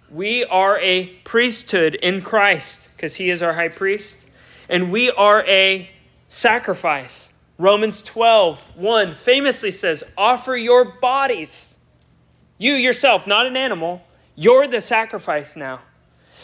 We 0.10 0.44
are 0.46 0.80
a 0.80 1.08
priesthood 1.24 1.96
in 1.96 2.22
Christ 2.22 2.90
because 2.96 3.16
he 3.16 3.30
is 3.30 3.44
our 3.44 3.54
high 3.54 3.68
priest, 3.68 4.26
and 4.70 4.92
we 4.92 5.12
are 5.12 5.46
a 5.46 5.90
sacrifice. 6.30 7.32
Romans 7.60 8.02
12, 8.02 8.78
1 8.78 9.16
famously 9.16 9.72
says, 9.72 10.04
Offer 10.18 10.56
your 10.56 10.86
bodies 10.86 11.76
you 12.58 12.74
yourself, 12.74 13.28
not 13.28 13.46
an 13.46 13.58
animal, 13.58 14.04
you're 14.36 14.68
the 14.68 14.82
sacrifice 14.82 15.56
now. 15.56 15.82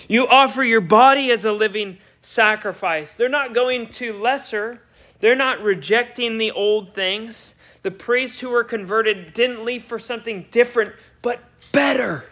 You 0.08 0.28
offer 0.28 0.64
your 0.64 0.82
body 0.82 1.32
as 1.32 1.46
a 1.46 1.52
living 1.52 1.98
sacrifice. 2.22 3.14
They're 3.14 3.30
not 3.30 3.54
going 3.54 3.90
to 3.92 4.14
lesser, 4.14 4.82
they're 5.20 5.36
not 5.36 5.62
rejecting 5.62 6.38
the 6.38 6.52
old 6.52 6.94
things. 6.94 7.56
The 7.84 7.92
priests 7.92 8.40
who 8.40 8.50
were 8.50 8.64
converted 8.64 9.34
didn't 9.34 9.66
leave 9.66 9.84
for 9.84 10.00
something 10.00 10.46
different, 10.52 10.94
but 11.22 11.42
better. 11.74 12.30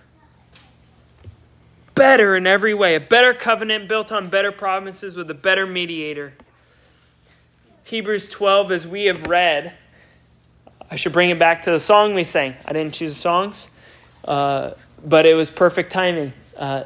Better 1.94 2.38
in 2.38 2.48
every 2.48 2.74
way. 2.74 2.96
A 2.96 3.02
better 3.02 3.34
covenant 3.34 3.90
built 3.90 4.14
on 4.14 4.30
better 4.30 4.52
promises 4.52 5.18
with 5.18 5.30
a 5.30 5.34
better 5.34 5.66
mediator. 5.66 6.34
Hebrews 7.84 8.30
12, 8.30 8.72
as 8.72 8.88
we 8.88 9.06
have 9.06 9.28
read, 9.28 9.74
I 10.90 10.96
should 10.96 11.12
bring 11.12 11.30
it 11.30 11.40
back 11.40 11.62
to 11.64 11.72
the 11.72 11.80
song 11.80 12.14
we 12.14 12.24
sang. 12.24 12.56
I 12.66 12.74
didn't 12.74 12.94
choose 12.94 13.18
songs, 13.18 13.70
uh, 14.26 14.72
but 15.04 15.26
it 15.26 15.34
was 15.34 15.50
perfect 15.50 15.92
timing. 15.92 16.34
Uh, 16.58 16.84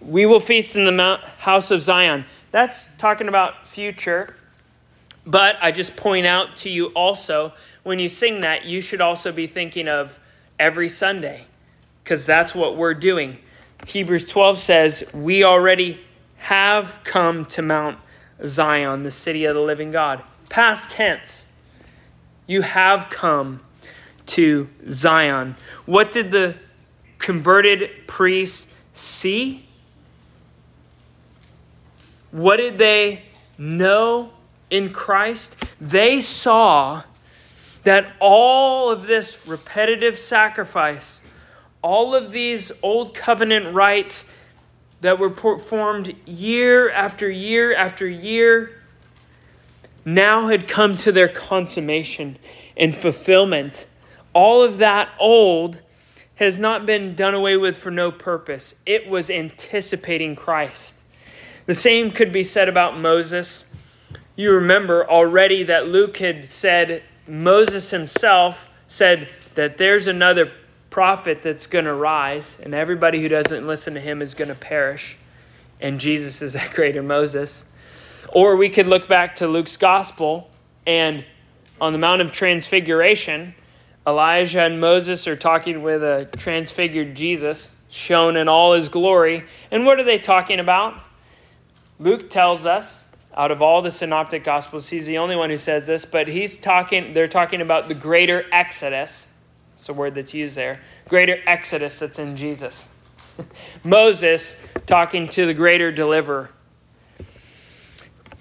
we 0.00 0.26
will 0.26 0.40
feast 0.40 0.76
in 0.76 0.84
the 0.84 0.92
mount, 0.92 1.22
house 1.22 1.70
of 1.70 1.80
Zion. 1.80 2.24
That's 2.50 2.94
talking 2.96 3.28
about 3.28 3.66
future. 3.66 4.34
But 5.24 5.56
I 5.60 5.70
just 5.70 5.96
point 5.96 6.26
out 6.26 6.56
to 6.56 6.70
you 6.70 6.86
also, 6.88 7.52
when 7.84 7.98
you 7.98 8.08
sing 8.08 8.40
that, 8.40 8.64
you 8.64 8.80
should 8.80 9.00
also 9.00 9.30
be 9.30 9.46
thinking 9.46 9.88
of 9.88 10.18
every 10.58 10.88
Sunday, 10.88 11.46
because 12.02 12.26
that's 12.26 12.54
what 12.54 12.76
we're 12.76 12.94
doing. 12.94 13.38
Hebrews 13.86 14.28
12 14.28 14.58
says, 14.58 15.04
We 15.12 15.44
already 15.44 16.00
have 16.38 16.98
come 17.04 17.44
to 17.46 17.62
Mount 17.62 17.98
Zion, 18.44 19.04
the 19.04 19.10
city 19.10 19.44
of 19.44 19.54
the 19.54 19.60
living 19.60 19.92
God. 19.92 20.22
Past 20.48 20.90
tense. 20.90 21.46
You 22.46 22.62
have 22.62 23.08
come 23.08 23.60
to 24.26 24.68
Zion. 24.90 25.56
What 25.86 26.10
did 26.10 26.30
the 26.30 26.56
converted 27.18 28.06
priests 28.06 28.72
see? 28.94 29.66
What 32.30 32.56
did 32.56 32.78
they 32.78 33.22
know 33.58 34.32
in 34.70 34.92
Christ? 34.92 35.56
They 35.80 36.20
saw 36.20 37.02
that 37.84 38.14
all 38.20 38.90
of 38.90 39.06
this 39.06 39.46
repetitive 39.46 40.18
sacrifice, 40.18 41.20
all 41.82 42.14
of 42.14 42.32
these 42.32 42.72
old 42.82 43.14
covenant 43.14 43.74
rites 43.74 44.24
that 45.00 45.18
were 45.18 45.30
performed 45.30 46.14
year 46.26 46.90
after 46.90 47.28
year 47.28 47.74
after 47.74 48.08
year, 48.08 48.82
now 50.04 50.48
had 50.48 50.68
come 50.68 50.96
to 50.96 51.12
their 51.12 51.28
consummation 51.28 52.38
and 52.76 52.94
fulfillment. 52.94 53.86
All 54.32 54.62
of 54.62 54.78
that 54.78 55.10
old 55.18 55.80
has 56.36 56.58
not 56.58 56.86
been 56.86 57.14
done 57.14 57.34
away 57.34 57.56
with 57.56 57.76
for 57.76 57.90
no 57.90 58.10
purpose, 58.10 58.74
it 58.86 59.08
was 59.08 59.30
anticipating 59.30 60.34
Christ. 60.34 60.98
The 61.66 61.74
same 61.74 62.10
could 62.10 62.32
be 62.32 62.42
said 62.42 62.68
about 62.68 62.98
Moses. 62.98 63.64
You 64.34 64.52
remember 64.52 65.08
already 65.08 65.62
that 65.64 65.86
Luke 65.86 66.16
had 66.16 66.48
said, 66.48 67.02
Moses 67.28 67.90
himself 67.90 68.68
said 68.88 69.28
that 69.54 69.78
there's 69.78 70.06
another 70.06 70.50
prophet 70.90 71.42
that's 71.42 71.66
going 71.66 71.84
to 71.84 71.94
rise, 71.94 72.58
and 72.62 72.74
everybody 72.74 73.22
who 73.22 73.28
doesn't 73.28 73.66
listen 73.66 73.94
to 73.94 74.00
him 74.00 74.20
is 74.20 74.34
going 74.34 74.48
to 74.48 74.54
perish. 74.54 75.16
And 75.80 76.00
Jesus 76.00 76.42
is 76.42 76.52
that 76.54 76.72
greater 76.72 77.02
Moses. 77.02 77.64
Or 78.28 78.56
we 78.56 78.68
could 78.68 78.86
look 78.86 79.08
back 79.08 79.36
to 79.36 79.46
Luke's 79.46 79.76
gospel, 79.76 80.50
and 80.86 81.24
on 81.80 81.92
the 81.92 81.98
Mount 81.98 82.22
of 82.22 82.32
Transfiguration, 82.32 83.54
Elijah 84.06 84.62
and 84.62 84.80
Moses 84.80 85.28
are 85.28 85.36
talking 85.36 85.82
with 85.82 86.02
a 86.02 86.28
transfigured 86.36 87.14
Jesus, 87.14 87.70
shown 87.88 88.36
in 88.36 88.48
all 88.48 88.72
his 88.72 88.88
glory. 88.88 89.44
And 89.70 89.86
what 89.86 90.00
are 90.00 90.04
they 90.04 90.18
talking 90.18 90.58
about? 90.58 90.94
Luke 92.00 92.28
tells 92.28 92.66
us, 92.66 93.04
out 93.34 93.50
of 93.50 93.62
all 93.62 93.80
the 93.80 93.92
synoptic 93.92 94.44
gospels, 94.44 94.88
he's 94.88 95.06
the 95.06 95.18
only 95.18 95.36
one 95.36 95.50
who 95.50 95.58
says 95.58 95.86
this, 95.86 96.04
but 96.04 96.26
he's 96.26 96.56
talking, 96.56 97.14
they're 97.14 97.28
talking 97.28 97.60
about 97.60 97.88
the 97.88 97.94
greater 97.94 98.44
exodus. 98.50 99.28
It's 99.74 99.88
a 99.88 99.92
word 99.92 100.16
that's 100.16 100.34
used 100.34 100.56
there. 100.56 100.80
Greater 101.08 101.38
exodus 101.46 101.98
that's 102.00 102.18
in 102.18 102.36
Jesus. 102.36 102.88
Moses 103.84 104.56
talking 104.86 105.28
to 105.28 105.46
the 105.46 105.54
greater 105.54 105.92
deliverer. 105.92 106.50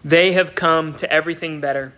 They 0.04 0.32
have 0.34 0.56
come 0.56 0.94
to 0.96 1.12
everything 1.12 1.62
better. 1.62 1.94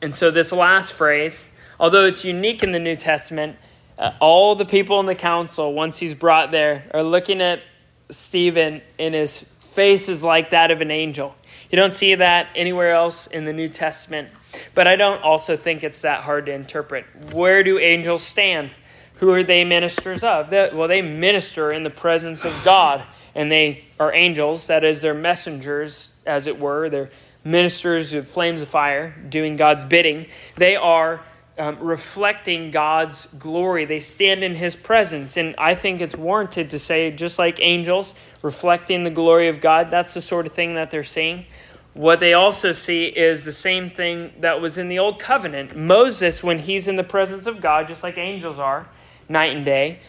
And 0.00 0.14
so, 0.14 0.32
this 0.32 0.50
last 0.50 0.92
phrase, 0.92 1.46
although 1.82 2.06
it's 2.06 2.24
unique 2.24 2.62
in 2.62 2.70
the 2.70 2.78
New 2.78 2.94
Testament, 2.94 3.56
uh, 3.98 4.12
all 4.20 4.54
the 4.54 4.64
people 4.64 5.00
in 5.00 5.06
the 5.06 5.16
council, 5.16 5.74
once 5.74 5.98
he's 5.98 6.14
brought 6.14 6.52
there, 6.52 6.84
are 6.94 7.02
looking 7.02 7.42
at 7.42 7.60
Stephen, 8.08 8.80
and 9.00 9.14
his 9.14 9.38
face 9.38 10.08
is 10.08 10.22
like 10.22 10.50
that 10.50 10.70
of 10.70 10.80
an 10.80 10.92
angel. 10.92 11.34
You 11.70 11.76
don't 11.76 11.92
see 11.92 12.14
that 12.14 12.48
anywhere 12.54 12.92
else 12.92 13.26
in 13.26 13.46
the 13.46 13.52
New 13.52 13.68
Testament. 13.68 14.28
But 14.74 14.86
I 14.86 14.96
don't 14.96 15.22
also 15.24 15.56
think 15.56 15.82
it's 15.82 16.02
that 16.02 16.22
hard 16.22 16.46
to 16.46 16.52
interpret. 16.52 17.04
Where 17.32 17.64
do 17.64 17.78
angels 17.78 18.22
stand? 18.22 18.70
Who 19.16 19.30
are 19.30 19.42
they 19.42 19.64
ministers 19.64 20.22
of? 20.22 20.52
Well, 20.52 20.88
they 20.88 21.02
minister 21.02 21.72
in 21.72 21.82
the 21.82 21.90
presence 21.90 22.44
of 22.44 22.54
God, 22.64 23.02
and 23.34 23.50
they 23.50 23.86
are 23.98 24.12
angels, 24.12 24.68
that 24.68 24.84
is, 24.84 25.02
they're 25.02 25.14
messengers, 25.14 26.10
as 26.26 26.46
it 26.46 26.60
were. 26.60 26.88
They're 26.88 27.10
ministers 27.44 28.12
of 28.12 28.28
flames 28.28 28.62
of 28.62 28.68
fire 28.68 29.16
doing 29.28 29.56
God's 29.56 29.84
bidding. 29.84 30.26
They 30.56 30.76
are 30.76 31.22
um, 31.62 31.78
reflecting 31.78 32.72
God's 32.72 33.26
glory. 33.38 33.84
They 33.84 34.00
stand 34.00 34.42
in 34.42 34.56
His 34.56 34.74
presence. 34.74 35.36
And 35.36 35.54
I 35.58 35.76
think 35.76 36.00
it's 36.00 36.16
warranted 36.16 36.70
to 36.70 36.78
say, 36.78 37.12
just 37.12 37.38
like 37.38 37.60
angels 37.60 38.14
reflecting 38.42 39.04
the 39.04 39.10
glory 39.10 39.46
of 39.46 39.60
God, 39.60 39.88
that's 39.88 40.12
the 40.12 40.22
sort 40.22 40.46
of 40.46 40.52
thing 40.52 40.74
that 40.74 40.90
they're 40.90 41.04
seeing. 41.04 41.46
What 41.94 42.18
they 42.18 42.34
also 42.34 42.72
see 42.72 43.04
is 43.04 43.44
the 43.44 43.52
same 43.52 43.90
thing 43.90 44.32
that 44.40 44.60
was 44.60 44.76
in 44.76 44.88
the 44.88 44.98
Old 44.98 45.20
Covenant. 45.20 45.76
Moses, 45.76 46.42
when 46.42 46.58
he's 46.58 46.88
in 46.88 46.96
the 46.96 47.04
presence 47.04 47.46
of 47.46 47.60
God, 47.60 47.86
just 47.86 48.02
like 48.02 48.18
angels 48.18 48.58
are, 48.58 48.88
night 49.28 49.54
and 49.54 49.64
day, 49.64 50.00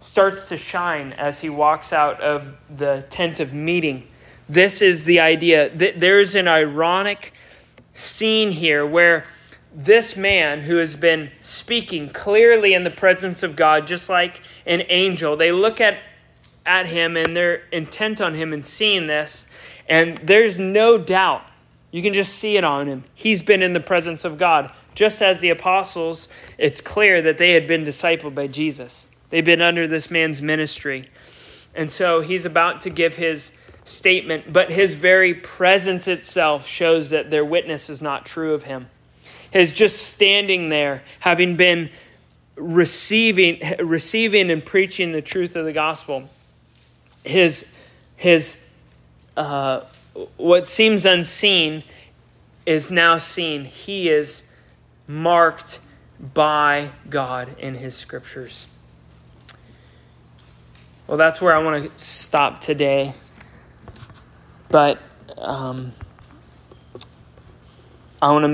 starts 0.00 0.50
to 0.50 0.58
shine 0.58 1.14
as 1.14 1.40
he 1.40 1.48
walks 1.48 1.94
out 1.94 2.20
of 2.20 2.54
the 2.68 3.06
tent 3.08 3.40
of 3.40 3.54
meeting. 3.54 4.06
This 4.50 4.82
is 4.82 5.06
the 5.06 5.18
idea. 5.18 5.70
There's 5.70 6.34
an 6.34 6.46
ironic 6.46 7.32
scene 7.94 8.50
here 8.50 8.86
where 8.86 9.24
this 9.74 10.16
man 10.16 10.62
who 10.62 10.76
has 10.76 10.96
been 10.96 11.30
speaking 11.40 12.08
clearly 12.08 12.74
in 12.74 12.84
the 12.84 12.90
presence 12.90 13.42
of 13.42 13.56
God, 13.56 13.86
just 13.86 14.08
like 14.08 14.40
an 14.66 14.82
angel, 14.88 15.36
they 15.36 15.52
look 15.52 15.80
at, 15.80 15.98
at 16.66 16.86
him 16.86 17.16
and 17.16 17.36
they're 17.36 17.62
intent 17.72 18.20
on 18.20 18.34
him 18.34 18.52
and 18.52 18.64
seeing 18.64 19.06
this, 19.06 19.46
and 19.88 20.18
there's 20.18 20.58
no 20.58 20.98
doubt. 20.98 21.42
You 21.90 22.02
can 22.02 22.12
just 22.12 22.34
see 22.34 22.56
it 22.56 22.64
on 22.64 22.86
him. 22.86 23.04
He's 23.14 23.42
been 23.42 23.62
in 23.62 23.72
the 23.72 23.80
presence 23.80 24.24
of 24.24 24.38
God. 24.38 24.70
Just 24.94 25.22
as 25.22 25.40
the 25.40 25.50
apostles, 25.50 26.28
it's 26.58 26.80
clear 26.80 27.22
that 27.22 27.38
they 27.38 27.52
had 27.52 27.66
been 27.66 27.84
discipled 27.84 28.34
by 28.34 28.46
Jesus. 28.46 29.08
They've 29.30 29.44
been 29.44 29.62
under 29.62 29.86
this 29.86 30.10
man's 30.10 30.42
ministry. 30.42 31.08
And 31.74 31.90
so 31.90 32.20
he's 32.20 32.44
about 32.44 32.82
to 32.82 32.90
give 32.90 33.16
his 33.16 33.52
statement, 33.84 34.52
but 34.52 34.70
his 34.70 34.94
very 34.94 35.34
presence 35.34 36.06
itself 36.06 36.66
shows 36.66 37.10
that 37.10 37.30
their 37.30 37.44
witness 37.44 37.88
is 37.88 38.02
not 38.02 38.26
true 38.26 38.52
of 38.52 38.64
him. 38.64 38.86
His 39.52 39.70
just 39.70 40.06
standing 40.06 40.68
there, 40.70 41.02
having 41.20 41.56
been 41.56 41.90
receiving, 42.56 43.60
receiving 43.78 44.50
and 44.50 44.64
preaching 44.64 45.12
the 45.12 45.22
truth 45.22 45.56
of 45.56 45.64
the 45.64 45.72
gospel, 45.72 46.28
his, 47.24 47.66
his 48.16 48.60
uh, 49.36 49.82
what 50.36 50.66
seems 50.66 51.04
unseen 51.04 51.84
is 52.66 52.90
now 52.90 53.18
seen. 53.18 53.64
He 53.64 54.08
is 54.08 54.42
marked 55.06 55.80
by 56.34 56.90
God 57.08 57.56
in 57.58 57.74
his 57.74 57.94
scriptures. 57.96 58.66
Well, 61.06 61.18
that's 61.18 61.40
where 61.40 61.54
I 61.54 61.58
want 61.58 61.84
to 61.84 62.04
stop 62.04 62.60
today. 62.60 63.14
But 64.68 64.98
um, 65.36 65.92
I 68.20 68.30
want 68.30 68.44
to 68.44 68.48